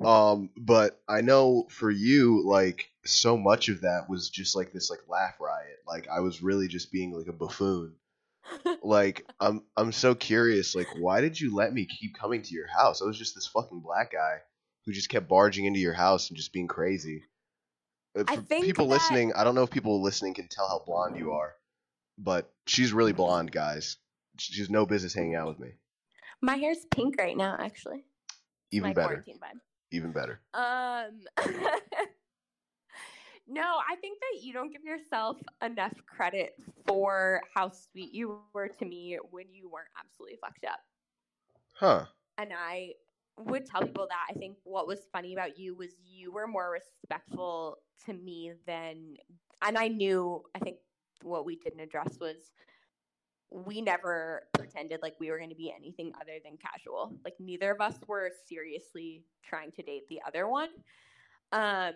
Um, 0.04 0.50
but 0.58 1.00
I 1.08 1.22
know 1.22 1.68
for 1.70 1.90
you, 1.90 2.44
like 2.46 2.90
so 3.06 3.38
much 3.38 3.70
of 3.70 3.82
that 3.82 4.10
was 4.10 4.30
just 4.30 4.56
like 4.56 4.74
this 4.74 4.90
like 4.90 5.00
laugh 5.08 5.36
riot. 5.40 5.78
Like 5.88 6.08
I 6.10 6.20
was 6.22 6.42
really 6.42 6.68
just 6.68 6.92
being 6.92 7.12
like 7.14 7.28
a 7.28 7.34
buffoon. 7.34 7.94
Like 8.84 9.26
I'm 9.40 9.64
I'm 9.76 9.92
so 9.92 10.14
curious. 10.14 10.76
Like 10.76 10.88
why 11.00 11.22
did 11.22 11.40
you 11.40 11.56
let 11.56 11.74
me 11.74 11.86
keep 11.86 12.16
coming 12.16 12.44
to 12.44 12.54
your 12.54 12.68
house? 12.68 13.02
I 13.02 13.06
was 13.06 13.18
just 13.18 13.34
this 13.34 13.48
fucking 13.48 13.80
black 13.80 14.12
guy 14.12 14.38
who 14.86 14.92
just 14.94 15.10
kept 15.10 15.28
barging 15.28 15.66
into 15.66 15.80
your 15.80 15.94
house 15.94 16.30
and 16.30 16.38
just 16.38 16.54
being 16.54 16.68
crazy. 16.68 17.24
Uh, 18.16 18.24
I 18.28 18.36
For 18.36 18.42
think 18.44 18.66
people 18.66 18.88
that- 18.88 18.96
listening, 18.96 19.34
I 19.34 19.44
don't 19.44 19.56
know 19.56 19.64
if 19.64 19.72
people 19.72 20.02
listening 20.04 20.36
can 20.36 20.48
tell 20.48 20.68
how 20.68 20.84
blonde 20.86 21.18
you 21.18 21.32
are, 21.32 21.54
but 22.20 22.52
she's 22.68 22.94
really 22.94 23.14
blonde, 23.14 23.52
guys. 23.52 23.98
She's 24.38 24.70
no 24.70 24.86
business 24.86 25.14
hanging 25.16 25.34
out 25.36 25.48
with 25.48 25.60
me. 25.60 25.70
My 26.42 26.56
hair's 26.58 26.86
pink 26.92 27.16
right 27.18 27.36
now, 27.38 27.56
actually. 27.60 28.06
Even 28.76 28.90
my 28.90 28.94
better. 28.94 29.26
Even 29.92 30.12
better. 30.12 30.42
Um, 30.54 31.22
no, 33.48 33.62
I 33.62 33.96
think 34.02 34.20
that 34.20 34.44
you 34.44 34.54
don't 34.54 34.72
give 34.72 34.84
yourself 34.84 35.38
enough 35.64 35.94
credit 36.06 36.56
for 36.88 37.42
how 37.54 37.70
sweet 37.70 38.14
you 38.14 38.40
were 38.54 38.68
to 38.68 38.86
me 38.86 39.18
when 39.32 39.46
you 39.52 39.70
weren't 39.70 39.88
absolutely 39.98 40.38
fucked 40.42 40.66
up. 40.66 40.80
Huh. 41.72 42.06
And 42.38 42.52
I 42.54 42.94
would 43.38 43.66
tell 43.66 43.82
people 43.82 44.08
that 44.10 44.26
I 44.30 44.34
think 44.34 44.58
what 44.64 44.88
was 44.88 45.08
funny 45.12 45.34
about 45.34 45.58
you 45.58 45.76
was 45.76 45.92
you 46.06 46.32
were 46.32 46.48
more 46.48 46.72
respectful 46.72 47.78
to 48.06 48.14
me 48.14 48.54
than, 48.66 49.16
and 49.62 49.78
I 49.78 49.88
knew, 49.88 50.44
I 50.54 50.60
think 50.60 50.78
what 51.22 51.46
we 51.46 51.56
didn't 51.56 51.80
address 51.80 52.18
was 52.20 52.52
we 53.56 53.82
never 53.82 54.44
pretended 54.54 55.00
like 55.02 55.16
we 55.20 55.32
were 55.32 55.38
going 55.38 55.50
to 55.50 55.56
be 55.56 55.74
anything 55.76 56.12
other 56.20 56.40
than 56.44 56.58
casual. 56.58 57.14
Like 57.24 57.36
neither 57.40 57.72
of 57.72 57.80
us 57.80 57.96
were 58.06 58.30
seriously 58.48 59.24
trying 59.48 59.72
to 59.74 59.82
date 59.82 60.08
the 60.10 60.20
other 60.28 60.48
one. 60.48 60.70
Um, 61.54 61.94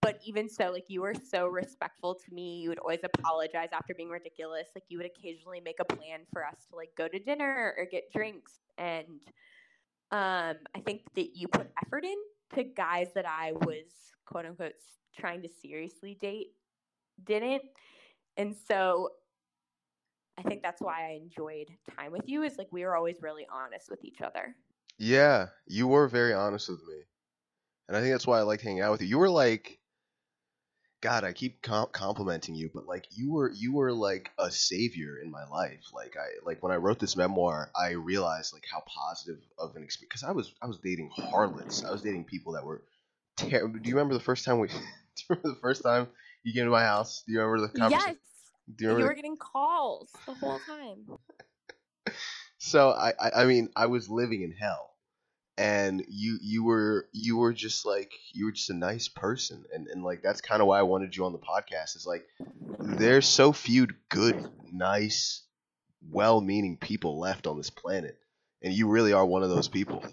but 0.00 0.18
even 0.24 0.48
so, 0.48 0.70
like 0.70 0.86
you 0.88 1.02
were 1.02 1.14
so 1.14 1.46
respectful 1.46 2.14
to 2.14 2.34
me. 2.34 2.60
You 2.60 2.70
would 2.70 2.78
always 2.78 3.00
apologize 3.04 3.68
after 3.72 3.94
being 3.94 4.08
ridiculous. 4.08 4.68
Like 4.74 4.84
you 4.88 4.96
would 4.96 5.06
occasionally 5.06 5.60
make 5.60 5.76
a 5.80 5.84
plan 5.84 6.20
for 6.32 6.46
us 6.46 6.56
to 6.70 6.76
like 6.76 6.90
go 6.96 7.06
to 7.06 7.18
dinner 7.18 7.74
or 7.76 7.84
get 7.84 8.10
drinks. 8.10 8.60
And 8.78 9.20
um, 10.10 10.56
I 10.74 10.80
think 10.86 11.02
that 11.16 11.36
you 11.36 11.48
put 11.48 11.70
effort 11.84 12.04
in 12.04 12.16
to 12.54 12.64
guys 12.64 13.08
that 13.14 13.26
I 13.26 13.52
was 13.52 13.84
quote 14.24 14.46
unquote 14.46 14.72
trying 15.18 15.42
to 15.42 15.48
seriously 15.48 16.16
date 16.18 16.52
didn't. 17.24 17.62
And 18.36 18.54
so 18.68 19.10
I 20.38 20.42
think 20.42 20.62
that's 20.62 20.80
why 20.80 21.08
I 21.08 21.20
enjoyed 21.20 21.68
time 21.96 22.12
with 22.12 22.28
you 22.28 22.44
is 22.44 22.56
like 22.58 22.68
we 22.70 22.84
were 22.84 22.94
always 22.94 23.20
really 23.20 23.46
honest 23.52 23.90
with 23.90 24.04
each 24.04 24.20
other. 24.20 24.54
Yeah, 24.96 25.46
you 25.66 25.88
were 25.88 26.06
very 26.06 26.32
honest 26.32 26.68
with 26.68 26.80
me, 26.86 27.02
and 27.88 27.96
I 27.96 28.00
think 28.00 28.14
that's 28.14 28.26
why 28.26 28.38
I 28.38 28.42
liked 28.42 28.62
hanging 28.62 28.82
out 28.82 28.92
with 28.92 29.02
you. 29.02 29.08
You 29.08 29.18
were 29.18 29.30
like, 29.30 29.80
God, 31.00 31.24
I 31.24 31.32
keep 31.32 31.60
com- 31.62 31.88
complimenting 31.92 32.54
you, 32.54 32.70
but 32.72 32.86
like 32.86 33.06
you 33.10 33.32
were, 33.32 33.50
you 33.50 33.72
were 33.72 33.92
like 33.92 34.30
a 34.38 34.50
savior 34.50 35.18
in 35.18 35.30
my 35.30 35.44
life. 35.46 35.90
Like 35.92 36.16
I, 36.16 36.26
like 36.44 36.62
when 36.62 36.72
I 36.72 36.76
wrote 36.76 37.00
this 37.00 37.16
memoir, 37.16 37.70
I 37.76 37.90
realized 37.90 38.52
like 38.52 38.64
how 38.70 38.82
positive 38.86 39.38
of 39.58 39.74
an 39.74 39.82
experience 39.82 40.10
because 40.10 40.24
I 40.24 40.32
was, 40.32 40.52
I 40.62 40.66
was 40.66 40.78
dating 40.78 41.10
harlots. 41.14 41.84
I 41.84 41.90
was 41.90 42.02
dating 42.02 42.24
people 42.24 42.52
that 42.52 42.64
were 42.64 42.82
terrible. 43.36 43.78
Do 43.78 43.88
you 43.88 43.94
remember 43.94 44.14
the 44.14 44.20
first 44.20 44.44
time 44.44 44.58
we? 44.60 44.68
do 44.68 44.74
you 44.76 45.24
remember 45.30 45.48
the 45.50 45.60
first 45.60 45.82
time 45.82 46.08
you 46.42 46.52
came 46.52 46.64
to 46.64 46.70
my 46.70 46.84
house? 46.84 47.22
Do 47.26 47.32
you 47.32 47.40
remember 47.40 47.66
the 47.66 47.78
conversation? 47.78 48.16
Yes. 48.16 48.37
You 48.76 48.88
You 48.90 49.04
were 49.04 49.14
getting 49.14 49.36
calls 49.36 50.10
the 50.26 50.34
whole 50.34 50.58
time. 50.60 51.18
so 52.58 52.90
I, 52.90 53.12
I 53.18 53.30
I 53.42 53.44
mean 53.46 53.70
I 53.74 53.86
was 53.86 54.08
living 54.08 54.42
in 54.42 54.52
hell, 54.52 54.94
and 55.56 56.04
you 56.08 56.38
you 56.42 56.64
were 56.64 57.08
you 57.12 57.36
were 57.38 57.52
just 57.52 57.86
like 57.86 58.12
you 58.32 58.46
were 58.46 58.52
just 58.52 58.70
a 58.70 58.74
nice 58.74 59.08
person, 59.08 59.64
and 59.72 59.86
and 59.88 60.02
like 60.04 60.22
that's 60.22 60.40
kind 60.40 60.60
of 60.60 60.68
why 60.68 60.78
I 60.78 60.82
wanted 60.82 61.16
you 61.16 61.24
on 61.24 61.32
the 61.32 61.38
podcast. 61.38 61.96
Is 61.96 62.06
like 62.06 62.26
there's 62.78 63.26
so 63.26 63.52
few 63.52 63.88
good, 64.08 64.48
nice, 64.72 65.42
well-meaning 66.10 66.76
people 66.76 67.18
left 67.18 67.46
on 67.46 67.56
this 67.56 67.70
planet, 67.70 68.18
and 68.62 68.74
you 68.74 68.88
really 68.88 69.12
are 69.12 69.26
one 69.26 69.42
of 69.42 69.50
those 69.50 69.68
people. 69.68 70.04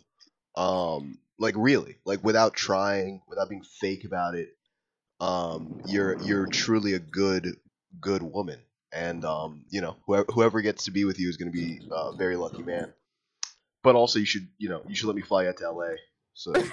Um, 0.56 1.18
like 1.38 1.56
really, 1.58 1.98
like 2.06 2.24
without 2.24 2.54
trying, 2.54 3.22
without 3.28 3.50
being 3.50 3.66
fake 3.82 4.06
about 4.06 4.36
it. 4.36 4.50
Um, 5.22 5.82
you're 5.88 6.20
you're 6.22 6.46
truly 6.46 6.94
a 6.94 7.00
good 7.00 7.56
good 8.02 8.22
woman, 8.24 8.60
and 8.92 9.24
um, 9.26 9.66
you 9.70 9.82
know 9.82 9.98
whoever 10.06 10.26
whoever 10.34 10.62
gets 10.62 10.86
to 10.86 10.92
be 10.92 11.06
with 11.06 11.20
you 11.20 11.30
is 11.30 11.38
going 11.38 11.52
to 11.52 11.58
be 11.58 11.82
a 11.92 12.16
very 12.16 12.36
lucky 12.36 12.64
man. 12.64 12.94
But 13.84 13.96
also, 13.96 14.20
you 14.20 14.26
should 14.26 14.48
you 14.58 14.70
know 14.70 14.82
you 14.88 14.96
should 14.96 15.08
let 15.08 15.16
me 15.16 15.22
fly 15.22 15.48
out 15.48 15.58
to 15.58 15.66
L.A. 15.66 15.96
So 16.34 16.54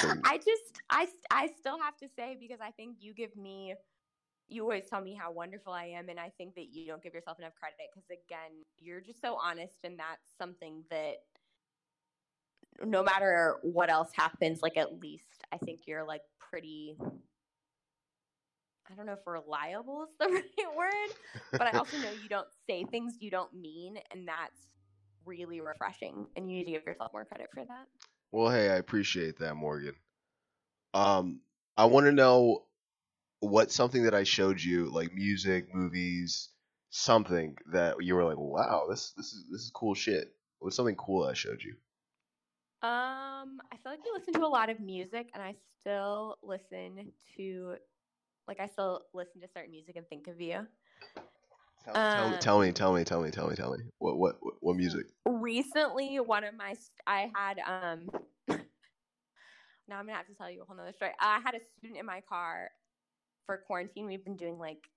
So- 0.00 0.12
I 0.24 0.36
just 0.38 0.80
I 0.90 1.06
I 1.30 1.48
still 1.58 1.78
have 1.80 1.96
to 1.98 2.08
say 2.16 2.36
because 2.40 2.60
I 2.60 2.70
think 2.70 2.96
you 3.00 3.14
give 3.14 3.36
me 3.36 3.74
you 4.48 4.62
always 4.62 4.84
tell 4.90 5.00
me 5.00 5.14
how 5.14 5.30
wonderful 5.30 5.72
I 5.72 5.84
am 5.86 6.08
and 6.08 6.18
I 6.18 6.32
think 6.36 6.54
that 6.56 6.66
you 6.72 6.86
don't 6.86 7.02
give 7.02 7.14
yourself 7.14 7.38
enough 7.38 7.54
credit 7.54 7.76
because 7.94 8.08
again 8.10 8.64
you're 8.78 9.00
just 9.00 9.20
so 9.20 9.36
honest 9.40 9.76
and 9.84 9.98
that's 9.98 10.26
something 10.38 10.82
that 10.90 11.16
no 12.84 13.02
matter 13.02 13.58
what 13.62 13.90
else 13.90 14.10
happens 14.14 14.60
like 14.62 14.76
at 14.76 15.00
least 15.00 15.44
I 15.52 15.58
think 15.58 15.80
you're 15.86 16.04
like 16.04 16.22
pretty 16.38 16.96
I 18.90 18.96
don't 18.96 19.06
know 19.06 19.12
if 19.12 19.26
reliable 19.26 20.04
is 20.04 20.10
the 20.18 20.26
right 20.34 20.76
word 20.76 21.10
but 21.52 21.66
I 21.66 21.78
also 21.78 21.96
know 21.98 22.10
you 22.22 22.28
don't 22.28 22.48
say 22.68 22.84
things 22.84 23.14
you 23.20 23.30
don't 23.30 23.52
mean 23.54 23.96
and 24.12 24.26
that's 24.26 24.68
really 25.24 25.60
refreshing 25.60 26.26
and 26.36 26.50
you 26.50 26.58
need 26.58 26.64
to 26.64 26.70
give 26.72 26.82
yourself 26.86 27.12
more 27.12 27.24
credit 27.24 27.48
for 27.54 27.64
that. 27.64 27.86
Well, 28.32 28.50
hey, 28.50 28.70
I 28.70 28.76
appreciate 28.76 29.38
that, 29.40 29.56
Morgan. 29.56 29.94
Um, 30.94 31.40
I 31.76 31.86
want 31.86 32.06
to 32.06 32.12
know 32.12 32.64
what 33.40 33.72
something 33.72 34.04
that 34.04 34.14
I 34.14 34.24
showed 34.24 34.60
you, 34.60 34.90
like 34.90 35.12
music, 35.14 35.74
movies, 35.74 36.50
something 36.90 37.56
that 37.72 37.96
you 38.00 38.14
were 38.14 38.24
like, 38.24 38.38
"Wow, 38.38 38.86
this 38.88 39.12
this 39.16 39.32
is 39.32 39.44
this 39.50 39.62
is 39.62 39.70
cool 39.74 39.94
shit." 39.94 40.32
What's 40.58 40.76
something 40.76 40.96
cool 40.96 41.24
I 41.24 41.32
showed 41.32 41.62
you? 41.62 41.72
Um, 42.82 43.60
I 43.72 43.76
feel 43.82 43.92
like 43.92 44.00
you 44.04 44.12
listen 44.14 44.34
to 44.34 44.44
a 44.44 44.48
lot 44.48 44.70
of 44.70 44.78
music, 44.80 45.30
and 45.34 45.42
I 45.42 45.54
still 45.80 46.36
listen 46.42 47.12
to, 47.36 47.74
like, 48.50 48.58
I 48.58 48.66
still 48.66 49.02
listen 49.14 49.40
to 49.42 49.48
certain 49.54 49.70
music 49.70 49.94
and 49.94 50.04
think 50.08 50.26
of 50.26 50.40
you. 50.40 50.66
Tell, 51.84 51.96
Uh, 51.96 52.36
tell 52.40 52.58
me, 52.58 52.72
tell 52.72 52.92
me, 52.92 53.04
tell 53.04 53.22
me, 53.22 53.30
tell 53.30 53.48
me, 53.48 53.54
tell 53.54 53.70
me. 53.70 53.84
What 53.98 54.18
what 54.18 54.36
what, 54.60 54.76
music? 54.76 55.06
Recently, 55.24 56.18
one 56.18 56.42
of 56.42 56.54
my, 56.56 56.74
I 57.06 57.30
had, 57.32 57.60
um, 57.60 58.10
now 58.48 59.98
I'm 59.98 60.04
gonna 60.04 60.14
have 60.14 60.26
to 60.26 60.34
tell 60.34 60.50
you 60.50 60.62
a 60.62 60.64
whole 60.64 60.76
nother 60.76 60.92
story. 60.92 61.12
I 61.20 61.38
had 61.44 61.54
a 61.54 61.60
student 61.78 62.00
in 62.00 62.06
my 62.06 62.22
car 62.28 62.70
for 63.46 63.58
quarantine. 63.68 64.06
We've 64.06 64.24
been 64.24 64.36
doing 64.36 64.58
like 64.58 64.88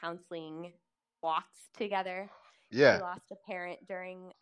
counseling 0.00 0.72
walks 1.20 1.58
together. 1.76 2.30
Yeah. 2.70 2.98
lost 3.02 3.32
a 3.32 3.36
parent 3.50 3.80
during, 3.88 4.32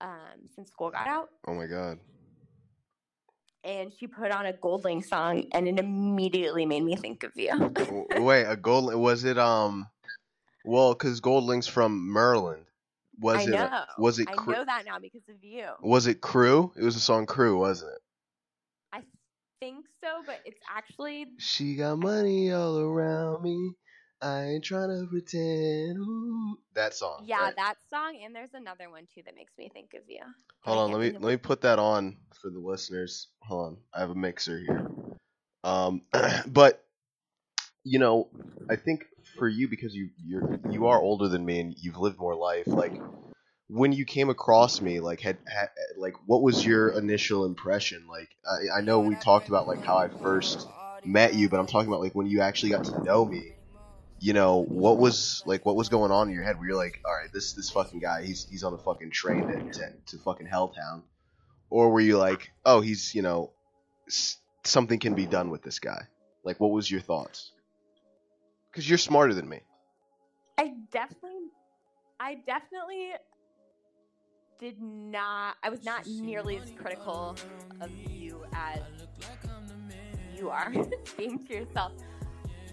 um, 0.00 0.48
since 0.54 0.70
school 0.70 0.90
got 0.90 1.08
out. 1.08 1.30
Oh 1.48 1.54
my 1.54 1.66
god. 1.66 1.98
And 3.64 3.92
she 3.98 4.06
put 4.08 4.32
on 4.32 4.46
a 4.46 4.52
GoldLink 4.52 5.04
song, 5.04 5.44
and 5.52 5.68
it 5.68 5.78
immediately 5.78 6.66
made 6.66 6.82
me 6.82 6.96
think 6.96 7.22
of 7.22 7.30
you. 7.36 7.50
Wait, 8.16 8.44
a 8.44 8.56
gold 8.56 8.92
was 8.94 9.24
it 9.24 9.38
um 9.38 9.86
well, 10.64 10.94
cuz 10.94 11.20
GoldLink's 11.20 11.66
from 11.68 12.12
Maryland. 12.12 12.66
Was 13.20 13.38
I 13.38 13.42
it 13.42 13.50
know. 13.50 13.84
was 13.98 14.18
it 14.18 14.28
I 14.28 14.34
know 14.34 14.64
that 14.64 14.84
now 14.84 14.98
because 14.98 15.28
of 15.28 15.42
you. 15.42 15.68
was 15.80 16.06
it 16.06 16.20
Crew? 16.20 16.72
It 16.76 16.82
was 16.82 16.96
a 16.96 17.00
song 17.00 17.26
Crew, 17.26 17.58
wasn't 17.58 17.92
it? 17.92 18.00
I 18.92 19.02
think 19.60 19.86
so, 20.02 20.22
but 20.26 20.40
it's 20.44 20.60
actually 20.68 21.26
She 21.38 21.76
got 21.76 21.98
money 21.98 22.52
all 22.52 22.78
around 22.78 23.42
me. 23.42 23.74
I 24.22 24.44
ain't 24.44 24.64
trying 24.64 24.88
to 24.88 25.06
pretend. 25.10 25.98
Ooh. 25.98 26.58
That 26.74 26.94
song. 26.94 27.24
yeah 27.26 27.42
right? 27.42 27.56
that 27.56 27.74
song, 27.90 28.18
and 28.24 28.34
there's 28.34 28.54
another 28.54 28.88
one 28.88 29.06
too 29.12 29.22
that 29.24 29.34
makes 29.34 29.52
me 29.58 29.68
think 29.72 29.94
of 29.94 30.02
you. 30.08 30.20
Hold 30.60 30.78
on, 30.78 30.92
let 30.92 31.00
me 31.00 31.18
let 31.18 31.30
me 31.30 31.36
put 31.36 31.62
that 31.62 31.78
on 31.78 32.16
for 32.40 32.48
the 32.48 32.60
listeners. 32.60 33.28
Hold 33.40 33.66
on, 33.66 33.76
I 33.92 34.00
have 34.00 34.10
a 34.10 34.14
mixer 34.14 34.58
here. 34.58 34.90
Um, 35.64 36.02
but 36.46 36.84
you 37.84 37.98
know, 37.98 38.28
I 38.70 38.76
think 38.76 39.04
for 39.36 39.48
you 39.48 39.68
because 39.68 39.94
you 39.94 40.10
you're 40.24 40.60
you 40.70 40.86
are 40.86 41.00
older 41.00 41.28
than 41.28 41.44
me 41.44 41.60
and 41.60 41.74
you've 41.80 41.98
lived 41.98 42.18
more 42.18 42.36
life. 42.36 42.68
Like 42.68 42.94
when 43.68 43.92
you 43.92 44.04
came 44.04 44.30
across 44.30 44.80
me, 44.80 45.00
like 45.00 45.20
had, 45.20 45.38
had 45.52 45.70
like 45.96 46.14
what 46.26 46.42
was 46.42 46.64
your 46.64 46.90
initial 46.90 47.44
impression? 47.44 48.06
Like 48.08 48.30
I, 48.46 48.78
I 48.78 48.80
know 48.82 49.00
we 49.00 49.16
talked 49.16 49.48
about 49.48 49.66
like 49.66 49.84
how 49.84 49.98
I 49.98 50.08
first 50.08 50.66
met 51.04 51.34
you, 51.34 51.48
but 51.48 51.58
I'm 51.58 51.66
talking 51.66 51.88
about 51.88 52.00
like 52.00 52.14
when 52.14 52.28
you 52.28 52.40
actually 52.40 52.70
got 52.70 52.84
to 52.84 53.02
know 53.02 53.24
me. 53.24 53.56
You 54.22 54.34
know 54.34 54.62
what 54.68 54.98
was 54.98 55.42
like 55.46 55.66
what 55.66 55.74
was 55.74 55.88
going 55.88 56.12
on 56.12 56.28
in 56.28 56.34
your 56.34 56.44
head? 56.44 56.56
Where 56.56 56.68
you're 56.68 56.76
like, 56.76 57.00
all 57.04 57.12
right, 57.12 57.28
this 57.32 57.54
this 57.54 57.70
fucking 57.70 57.98
guy, 57.98 58.22
he's 58.22 58.46
he's 58.48 58.62
on 58.62 58.70
the 58.70 58.78
fucking 58.78 59.10
train 59.10 59.48
to 59.48 59.72
to, 59.72 59.92
to 60.06 60.18
fucking 60.18 60.46
Helltown, 60.46 61.02
or 61.70 61.90
were 61.90 62.00
you 62.00 62.18
like, 62.18 62.52
oh, 62.64 62.80
he's 62.80 63.16
you 63.16 63.22
know 63.22 63.50
s- 64.06 64.38
something 64.62 65.00
can 65.00 65.14
be 65.14 65.26
done 65.26 65.50
with 65.50 65.62
this 65.64 65.80
guy? 65.80 66.02
Like, 66.44 66.60
what 66.60 66.70
was 66.70 66.88
your 66.88 67.00
thoughts? 67.00 67.50
Because 68.70 68.88
you're 68.88 68.96
smarter 68.96 69.34
than 69.34 69.48
me. 69.48 69.58
I 70.56 70.70
definitely, 70.92 71.50
I 72.20 72.36
definitely 72.46 73.14
did 74.60 74.80
not. 74.80 75.56
I 75.64 75.68
was 75.68 75.84
not 75.84 76.06
nearly 76.06 76.58
as 76.58 76.70
critical 76.80 77.34
of 77.80 77.90
you 78.08 78.44
as 78.52 78.82
you 80.38 80.48
are 80.48 80.72
being 81.16 81.44
to 81.46 81.54
yourself. 81.54 81.92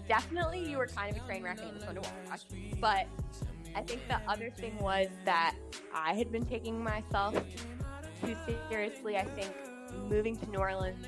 Definitely, 0.08 0.68
you 0.68 0.78
were 0.78 0.86
kind 0.86 1.16
of 1.16 1.22
a 1.22 1.26
train 1.26 1.42
wreck 1.42 1.60
and 1.62 1.76
it 1.76 1.82
fun 1.82 1.94
to 1.94 2.00
watch. 2.28 2.42
But 2.80 3.06
I 3.74 3.82
think 3.82 4.06
the 4.08 4.20
other 4.28 4.50
thing 4.50 4.76
was 4.78 5.08
that 5.24 5.54
I 5.94 6.14
had 6.14 6.32
been 6.32 6.44
taking 6.44 6.82
myself 6.82 7.34
too 8.24 8.36
seriously. 8.68 9.16
I 9.16 9.24
think 9.24 9.52
moving 10.08 10.36
to 10.36 10.50
New 10.50 10.58
Orleans 10.58 11.04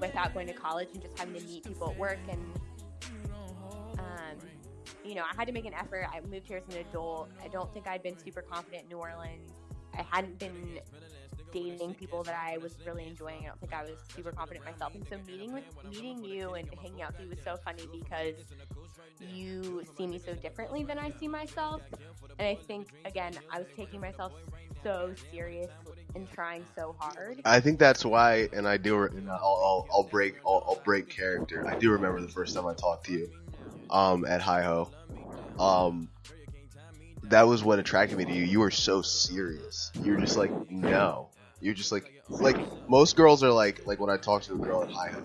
without 0.00 0.34
going 0.34 0.46
to 0.46 0.52
college 0.52 0.88
and 0.94 1.02
just 1.02 1.18
having 1.18 1.34
to 1.34 1.46
meet 1.46 1.64
people 1.64 1.90
at 1.90 1.98
work 1.98 2.18
and 2.30 2.40
um, 3.98 4.38
you 5.04 5.14
know, 5.14 5.22
I 5.22 5.34
had 5.36 5.46
to 5.46 5.52
make 5.52 5.66
an 5.66 5.74
effort. 5.74 6.06
I 6.12 6.20
moved 6.20 6.46
here 6.46 6.58
as 6.66 6.74
an 6.74 6.80
adult. 6.80 7.30
I 7.42 7.48
don't 7.48 7.72
think 7.72 7.86
I'd 7.86 8.02
been 8.02 8.18
super 8.18 8.42
confident 8.42 8.84
in 8.84 8.88
New 8.88 8.96
Orleans. 8.96 9.52
I 9.94 10.02
hadn't 10.10 10.38
been 10.38 10.80
dating 11.52 11.94
people 11.94 12.22
that 12.24 12.36
I 12.40 12.58
was 12.58 12.74
really 12.86 13.06
enjoying. 13.06 13.42
I 13.42 13.46
don't 13.46 13.60
think 13.60 13.74
I 13.74 13.82
was 13.82 13.98
super 14.14 14.32
confident 14.32 14.64
myself. 14.64 14.94
And 14.94 15.06
so 15.08 15.16
meeting 15.26 15.52
with 15.52 15.64
meeting 15.88 16.24
you 16.24 16.54
and 16.54 16.68
hanging 16.80 17.02
out 17.02 17.12
with 17.12 17.20
you 17.22 17.30
was 17.30 17.38
so 17.44 17.56
funny 17.64 17.82
because 17.92 18.34
you 19.20 19.82
see 19.96 20.06
me 20.06 20.18
so 20.18 20.34
differently 20.34 20.82
than 20.84 20.98
I 20.98 21.10
see 21.10 21.28
myself. 21.28 21.82
And 22.38 22.48
I 22.48 22.54
think 22.54 22.88
again, 23.04 23.34
I 23.50 23.58
was 23.58 23.68
taking 23.76 24.00
myself 24.00 24.32
so 24.82 25.12
serious 25.30 25.70
and 26.14 26.28
trying 26.30 26.64
so 26.74 26.94
hard. 26.98 27.40
I 27.44 27.60
think 27.60 27.78
that's 27.78 28.04
why, 28.04 28.48
and 28.52 28.66
I 28.66 28.76
do. 28.76 29.02
And 29.02 29.28
I'll, 29.28 29.36
I'll, 29.42 29.86
I'll 29.92 30.02
break. 30.04 30.36
I'll, 30.46 30.64
I'll 30.68 30.82
break 30.84 31.08
character. 31.08 31.64
I 31.68 31.76
do 31.76 31.92
remember 31.92 32.20
the 32.20 32.28
first 32.28 32.54
time 32.54 32.66
I 32.66 32.74
talked 32.74 33.06
to 33.06 33.12
you, 33.12 33.30
um, 33.90 34.24
at 34.24 34.40
Hi 34.42 34.62
Ho. 34.62 34.90
Um, 35.58 36.08
that 37.24 37.46
was 37.46 37.64
what 37.64 37.78
attracted 37.78 38.18
me 38.18 38.24
to 38.24 38.32
you. 38.32 38.44
You 38.44 38.60
were 38.60 38.70
so 38.70 39.02
serious. 39.02 39.90
You're 40.02 40.16
just 40.16 40.36
like, 40.36 40.52
no. 40.70 41.28
You're 41.66 41.74
just 41.74 41.90
like, 41.90 42.22
like 42.40 42.56
most 42.88 43.16
girls 43.16 43.42
are 43.42 43.50
like, 43.50 43.88
like 43.88 43.98
when 43.98 44.08
I 44.08 44.18
talk 44.18 44.42
to 44.42 44.54
a 44.54 44.56
girl 44.56 44.84
at 44.84 44.88
Hi 44.90 45.10
Ho, 45.10 45.18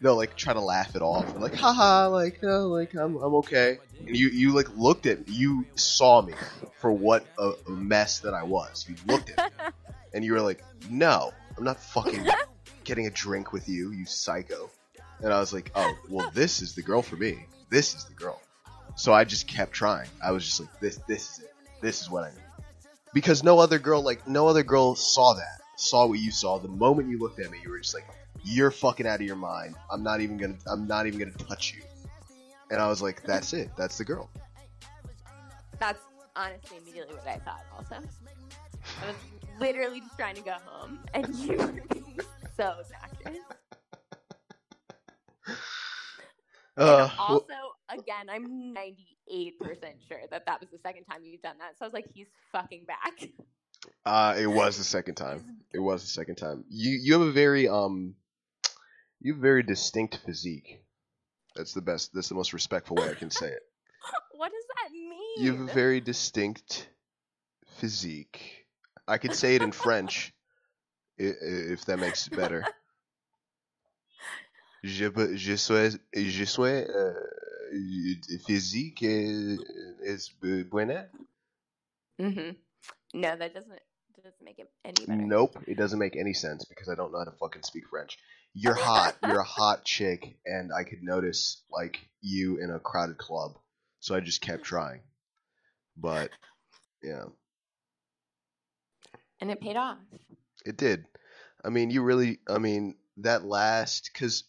they'll 0.00 0.16
like 0.16 0.34
try 0.36 0.54
to 0.54 0.60
laugh 0.60 0.96
it 0.96 1.02
off, 1.02 1.38
like, 1.38 1.54
haha, 1.54 2.08
like, 2.08 2.42
no, 2.42 2.68
like 2.68 2.94
I'm, 2.94 3.16
I'm 3.16 3.34
okay. 3.34 3.76
And 4.06 4.16
you, 4.16 4.30
you 4.30 4.54
like 4.54 4.74
looked 4.74 5.04
at, 5.04 5.28
you 5.28 5.66
saw 5.74 6.22
me 6.22 6.32
for 6.78 6.90
what 6.90 7.26
a, 7.38 7.52
a 7.66 7.70
mess 7.70 8.20
that 8.20 8.32
I 8.32 8.42
was. 8.42 8.86
You 8.88 8.94
looked 9.06 9.32
at 9.36 9.52
me, 9.52 9.66
and 10.14 10.24
you 10.24 10.32
were 10.32 10.40
like, 10.40 10.64
no, 10.88 11.30
I'm 11.58 11.64
not 11.64 11.78
fucking 11.78 12.26
getting 12.84 13.06
a 13.06 13.10
drink 13.10 13.52
with 13.52 13.68
you, 13.68 13.92
you 13.92 14.06
psycho. 14.06 14.70
And 15.20 15.30
I 15.30 15.40
was 15.40 15.52
like, 15.52 15.72
oh, 15.74 15.92
well, 16.08 16.30
this 16.32 16.62
is 16.62 16.74
the 16.74 16.80
girl 16.80 17.02
for 17.02 17.16
me. 17.16 17.44
This 17.68 17.94
is 17.94 18.06
the 18.06 18.14
girl. 18.14 18.40
So 18.96 19.12
I 19.12 19.24
just 19.24 19.46
kept 19.46 19.72
trying. 19.72 20.08
I 20.24 20.32
was 20.32 20.46
just 20.46 20.58
like, 20.58 20.80
this, 20.80 20.96
this 21.06 21.32
is 21.32 21.38
it. 21.40 21.54
This 21.82 22.00
is 22.00 22.08
what 22.08 22.24
I 22.24 22.30
need. 22.30 22.38
Because 23.12 23.44
no 23.44 23.58
other 23.58 23.78
girl, 23.78 24.02
like, 24.02 24.26
no 24.26 24.48
other 24.48 24.62
girl 24.62 24.94
saw 24.94 25.34
that. 25.34 25.61
Saw 25.76 26.06
what 26.06 26.18
you 26.18 26.30
saw. 26.30 26.58
The 26.58 26.68
moment 26.68 27.08
you 27.08 27.18
looked 27.18 27.40
at 27.40 27.50
me, 27.50 27.58
you 27.62 27.70
were 27.70 27.78
just 27.78 27.94
like, 27.94 28.06
you're 28.44 28.70
fucking 28.70 29.06
out 29.06 29.20
of 29.20 29.26
your 29.26 29.36
mind. 29.36 29.74
I'm 29.90 30.02
not 30.02 30.20
even 30.20 30.36
gonna, 30.36 30.58
I'm 30.66 30.86
not 30.86 31.06
even 31.06 31.18
gonna 31.18 31.32
touch 31.32 31.74
you. 31.74 31.82
And 32.70 32.80
I 32.80 32.88
was 32.88 33.02
like, 33.02 33.22
that's 33.24 33.52
it. 33.52 33.70
That's 33.76 33.98
the 33.98 34.04
girl. 34.04 34.30
That's 35.78 36.00
honestly 36.36 36.78
immediately 36.78 37.14
what 37.14 37.26
I 37.26 37.38
thought. 37.38 37.64
Also, 37.76 37.96
I 39.02 39.06
was 39.06 39.16
literally 39.60 40.00
just 40.00 40.16
trying 40.16 40.36
to 40.36 40.42
go 40.42 40.56
home, 40.64 40.98
and 41.14 41.34
you 41.34 41.56
were 41.56 41.72
being 41.90 42.18
so 42.56 42.64
obnoxious. 42.64 43.42
Uh, 46.76 47.10
also, 47.18 47.44
again, 47.90 48.30
I'm 48.30 48.74
98% 48.74 49.54
sure 50.08 50.20
that 50.30 50.46
that 50.46 50.60
was 50.60 50.70
the 50.70 50.78
second 50.82 51.04
time 51.04 51.20
you've 51.22 51.42
done 51.42 51.56
that. 51.58 51.78
So 51.78 51.84
I 51.84 51.86
was 51.86 51.92
like, 51.92 52.06
he's 52.14 52.28
fucking 52.50 52.84
back. 52.86 53.28
Uh, 54.04 54.34
it 54.38 54.46
was 54.46 54.78
the 54.78 54.84
second 54.84 55.14
time. 55.16 55.44
It 55.74 55.80
was 55.80 56.02
the 56.02 56.08
second 56.08 56.36
time. 56.36 56.64
You 56.68 56.90
you 56.90 57.12
have 57.14 57.22
a 57.26 57.32
very 57.32 57.66
um, 57.66 58.14
you 59.22 59.32
have 59.32 59.38
a 59.38 59.42
very 59.42 59.62
distinct 59.62 60.16
physique. 60.18 60.84
That's 61.56 61.72
the 61.72 61.80
best. 61.80 62.12
That's 62.12 62.28
the 62.28 62.34
most 62.34 62.52
respectful 62.52 62.96
way 62.96 63.08
I 63.08 63.14
can 63.14 63.30
say 63.30 63.46
it. 63.48 63.62
What 64.36 64.52
does 64.52 64.66
that 64.76 64.92
mean? 64.92 65.38
You 65.38 65.52
have 65.52 65.70
a 65.70 65.72
very 65.72 66.00
distinct 66.02 66.88
physique. 67.78 68.66
I 69.08 69.16
could 69.16 69.34
say 69.34 69.54
it 69.54 69.62
in 69.62 69.72
French, 69.72 70.34
if 71.16 71.86
that 71.86 71.98
makes 71.98 72.26
it 72.26 72.36
better. 72.36 72.64
Je, 74.84 75.08
je 75.36 75.56
suis, 75.56 75.98
je 76.12 76.44
suis 76.44 76.62
euh, 76.62 77.14
physique 78.46 79.02
est, 79.04 79.56
est 80.04 80.64
buena. 80.68 81.06
hmm 82.18 82.50
No, 83.14 83.36
that 83.36 83.54
doesn't 83.54 83.80
doesn't 84.22 84.44
make 84.44 84.58
it 84.58 84.70
any 84.84 85.06
better. 85.06 85.20
Nope, 85.26 85.56
it 85.66 85.76
doesn't 85.76 85.98
make 85.98 86.16
any 86.16 86.32
sense 86.34 86.64
because 86.64 86.88
I 86.88 86.94
don't 86.94 87.12
know 87.12 87.18
how 87.18 87.24
to 87.24 87.32
fucking 87.32 87.62
speak 87.62 87.84
French. 87.90 88.18
You're 88.54 88.74
hot. 88.78 89.16
You're 89.26 89.40
a 89.40 89.44
hot 89.44 89.84
chick, 89.84 90.36
and 90.46 90.70
I 90.72 90.84
could 90.84 91.02
notice 91.02 91.62
like 91.70 91.98
you 92.20 92.58
in 92.62 92.70
a 92.70 92.78
crowded 92.78 93.18
club, 93.18 93.52
so 94.00 94.14
I 94.14 94.20
just 94.20 94.40
kept 94.40 94.64
trying. 94.64 95.00
But 95.96 96.30
yeah, 97.02 97.24
And 99.40 99.50
it 99.50 99.60
paid 99.60 99.76
off. 99.76 99.98
it 100.64 100.76
did. 100.76 101.04
I 101.64 101.68
mean, 101.70 101.90
you 101.90 102.02
really. 102.02 102.38
I 102.48 102.58
mean, 102.58 102.96
that 103.18 103.44
last 103.44 104.10
because 104.12 104.44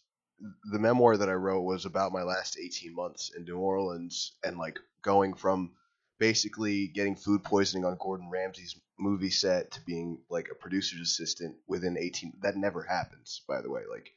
the 0.72 0.78
memoir 0.78 1.16
that 1.16 1.28
I 1.28 1.34
wrote 1.34 1.62
was 1.62 1.84
about 1.86 2.12
my 2.12 2.22
last 2.22 2.58
18 2.58 2.94
months 2.94 3.30
in 3.36 3.44
New 3.44 3.58
Orleans 3.58 4.32
and 4.44 4.58
like 4.58 4.78
going 5.02 5.34
from 5.34 5.72
basically 6.18 6.88
getting 6.88 7.16
food 7.16 7.42
poisoning 7.42 7.84
on 7.84 7.96
Gordon 8.00 8.30
Ramsay's 8.30 8.78
movie 8.98 9.30
set 9.30 9.72
to 9.72 9.80
being 9.84 10.18
like 10.30 10.48
a 10.50 10.54
producer's 10.54 11.00
assistant 11.00 11.56
within 11.66 11.98
18 11.98 12.34
that 12.42 12.56
never 12.56 12.82
happens 12.82 13.42
by 13.48 13.60
the 13.60 13.70
way. 13.70 13.82
Like 13.90 14.10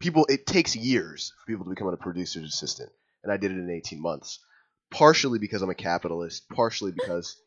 people 0.00 0.26
it 0.28 0.46
takes 0.46 0.74
years 0.74 1.32
for 1.38 1.52
people 1.52 1.64
to 1.64 1.70
become 1.70 1.88
a 1.88 1.96
producer's 1.96 2.48
assistant 2.48 2.90
and 3.22 3.32
I 3.32 3.36
did 3.36 3.52
it 3.52 3.58
in 3.58 3.70
18 3.70 4.00
months. 4.00 4.40
Partially 4.90 5.38
because 5.38 5.62
I'm 5.62 5.70
a 5.70 5.74
capitalist 5.74 6.48
partially 6.48 6.92
because 6.92 7.40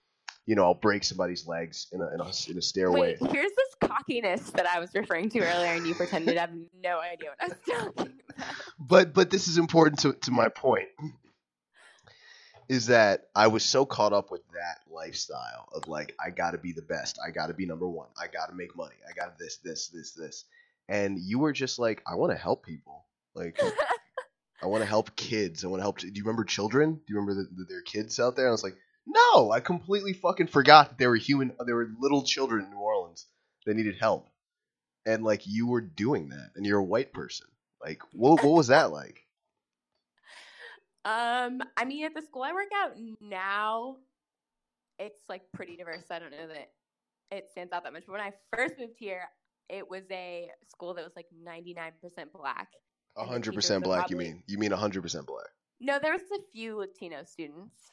you 0.46 0.56
know 0.56 0.64
I'll 0.64 0.76
break 0.76 1.04
somebody's 1.04 1.48
legs 1.48 1.88
in 1.92 2.02
a 2.02 2.14
in 2.14 2.22
a, 2.22 2.52
in 2.52 2.58
a 2.58 2.62
stairway. 2.62 3.18
Wait, 3.20 3.32
here's 3.32 3.52
this 3.52 3.76
cockiness 3.82 4.52
that 4.52 4.68
I 4.68 4.80
was 4.80 4.92
referring 4.94 5.30
to 5.32 5.40
earlier, 5.40 5.74
and 5.74 5.88
you 5.88 5.96
pretended 5.96 6.34
to 6.34 6.40
have 6.40 6.52
no 6.84 7.00
idea 7.00 7.30
what 7.30 7.42
I 7.42 7.48
was 7.48 7.58
talking 7.68 8.14
about. 8.30 8.56
but 8.80 9.14
but 9.14 9.30
this 9.32 9.48
is 9.48 9.58
important 9.58 10.00
to, 10.00 10.14
to 10.14 10.32
my 10.32 10.50
point 10.50 10.88
is 12.72 12.86
that 12.88 13.28
I 13.36 13.48
was 13.48 13.66
so 13.66 13.86
caught 13.86 14.14
up 14.14 14.32
with 14.32 14.44
that 14.54 14.80
lifestyle 14.90 15.68
of 15.74 15.90
like 15.90 16.16
I 16.26 16.30
got 16.30 16.52
to 16.52 16.58
be 16.58 16.72
the 16.72 16.82
best, 16.82 17.20
I 17.22 17.30
got 17.30 17.48
to 17.48 17.54
be 17.54 17.66
number 17.66 17.86
1, 17.86 18.08
I 18.18 18.28
got 18.28 18.48
to 18.48 18.56
make 18.56 18.78
money, 18.78 18.96
I 19.06 19.12
got 19.12 19.38
this 19.38 19.58
this 19.58 19.90
this 19.90 20.14
this. 20.14 20.46
And 20.88 21.20
you 21.20 21.40
were 21.40 21.52
just 21.52 21.80
like 21.80 22.02
I 22.08 22.16
want 22.16 22.32
to 22.32 22.38
help 22.38 22.66
people. 22.66 23.04
Like 23.36 23.60
I 24.64 24.68
want 24.68 24.84
to 24.84 24.88
help 24.88 25.18
kids. 25.18 25.66
I 25.66 25.68
want 25.68 25.82
to 25.82 25.84
help. 25.84 25.98
Do 25.98 26.08
you 26.08 26.24
remember 26.24 26.46
children? 26.46 26.94
Do 26.94 27.14
you 27.14 27.20
remember 27.20 27.42
that 27.42 27.68
there 27.68 27.80
are 27.80 27.82
kids 27.82 28.22
out 28.22 28.38
there? 28.38 28.48
I 28.48 28.52
was 28.52 28.64
like, 28.64 28.78
no, 29.06 29.52
I 29.52 29.60
completely 29.60 30.14
fucking 30.14 30.48
forgot 30.48 30.90
that 30.90 30.98
there 30.98 31.10
were 31.10 31.18
human, 31.18 31.52
there 31.66 31.76
were 31.76 31.90
little 32.00 32.24
children 32.24 32.64
in 32.64 32.72
New 32.72 32.78
Orleans 32.78 33.26
that 33.66 33.76
needed 33.76 33.98
help, 34.00 34.30
and 35.06 35.26
like 35.26 35.42
you 35.46 35.68
were 35.68 35.82
doing 35.82 36.30
that, 36.30 36.52
and 36.56 36.66
you're 36.66 36.80
a 36.80 36.84
white 36.84 37.12
person. 37.12 37.48
Like, 37.84 38.02
what 38.14 38.44
what 38.46 38.56
was 38.56 38.68
that 38.68 38.94
like? 38.94 39.26
Um, 41.04 41.62
I 41.78 41.86
mean, 41.86 42.06
at 42.06 42.14
the 42.14 42.22
school 42.22 42.44
I 42.44 42.54
work 42.54 42.68
out 42.76 42.92
now, 43.20 43.98
it's 45.00 45.22
like 45.28 45.42
pretty 45.54 45.76
diverse. 45.76 46.06
I 46.12 46.20
don't 46.20 46.32
know 46.32 46.48
that 46.48 46.72
it 47.36 47.50
stands 47.52 47.74
out 47.74 47.84
that 47.84 47.94
much. 47.94 48.04
But 48.06 48.14
when 48.14 48.22
I 48.22 48.32
first 48.56 48.76
moved 48.78 48.98
here, 48.98 49.24
it 49.70 49.90
was 49.90 50.04
a 50.12 50.50
school 50.70 50.94
that 50.94 51.04
was 51.04 51.14
like 51.16 51.28
99% 51.46 51.92
black. 52.34 52.68
A 53.18 53.22
And 53.22 53.28
the 53.28 53.32
hundred 53.32 53.52
teachers 53.52 53.56
percent 53.56 53.84
would 53.84 53.90
black. 53.90 54.10
You 54.10 54.18
mean? 54.18 54.44
You 54.48 54.58
mean 54.58 54.72
a 54.74 54.78
hundred 54.78 55.02
percent 55.02 55.26
black? 55.26 55.48
No, 55.80 55.98
there 56.00 56.12
was 56.14 56.22
a 56.34 56.42
few 56.54 56.78
Latino 56.78 57.24
students. 57.24 57.92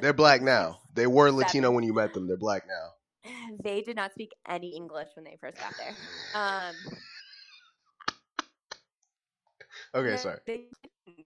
They're 0.00 0.12
black 0.12 0.42
now. 0.42 0.80
They 0.94 1.06
were 1.06 1.30
Latino 1.30 1.70
when 1.70 1.84
you 1.84 1.94
met 1.94 2.12
them. 2.12 2.26
They're 2.26 2.36
black 2.36 2.64
now. 2.66 3.30
they 3.62 3.82
did 3.82 3.94
not 3.96 4.12
speak 4.12 4.32
any 4.48 4.74
English 4.74 5.08
when 5.14 5.24
they 5.24 5.36
first 5.40 5.56
got 5.58 5.72
there. 5.78 5.94
Um, 6.34 6.74
Okay, 9.94 10.16
sorry. 10.18 10.38
They, 10.46 10.64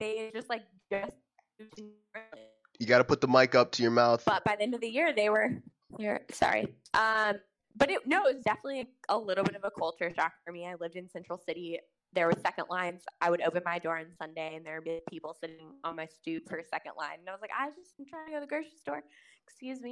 they 0.01 0.31
just 0.35 0.49
like 0.49 0.63
just 0.91 1.17
moved 1.59 1.77
to 1.77 1.83
New 1.83 1.93
Orleans. 2.15 2.49
You 2.79 2.87
got 2.87 2.99
to 2.99 3.05
put 3.05 3.21
the 3.21 3.29
mic 3.29 3.55
up 3.55 3.71
to 3.73 3.83
your 3.83 3.93
mouth. 3.93 4.25
But 4.25 4.45
by 4.45 4.57
the 4.57 4.63
end 4.63 4.75
of 4.75 4.81
the 4.81 4.89
year, 4.89 5.13
they 5.13 5.29
were 5.31 5.63
You're 5.99 6.21
sorry. 6.33 6.75
Um, 6.95 7.37
but 7.77 7.91
it 7.91 8.07
no, 8.07 8.27
it 8.27 8.37
was 8.37 8.45
definitely 8.45 8.89
a 9.09 9.19
little 9.19 9.45
bit 9.45 9.55
of 9.55 9.65
a 9.65 9.71
culture 9.71 10.13
shock 10.15 10.33
for 10.45 10.53
me. 10.53 10.67
I 10.67 10.75
lived 10.81 10.97
in 10.97 11.09
Central 11.09 11.39
City. 11.39 11.79
There 12.15 12.27
were 12.27 12.35
second 12.43 12.67
lines. 12.69 13.03
I 13.23 13.31
would 13.31 13.41
open 13.41 13.63
my 13.65 13.79
door 13.79 13.99
on 13.99 14.07
Sunday, 14.21 14.57
and 14.57 14.67
there 14.67 14.77
would 14.77 14.85
be 14.85 15.01
people 15.09 15.35
sitting 15.41 15.73
on 15.83 15.97
my 15.97 16.07
stoop 16.07 16.49
for 16.49 16.59
a 16.59 16.65
second 16.65 16.93
line, 16.99 17.17
and 17.21 17.29
I 17.29 17.33
was 17.33 17.41
like, 17.41 17.51
I 17.59 17.69
just 17.69 17.95
am 17.99 18.05
trying 18.05 18.27
to 18.27 18.33
go 18.33 18.37
to 18.37 18.41
the 18.43 18.47
grocery 18.47 18.77
store. 18.79 19.03
Excuse 19.45 19.81
me. 19.81 19.91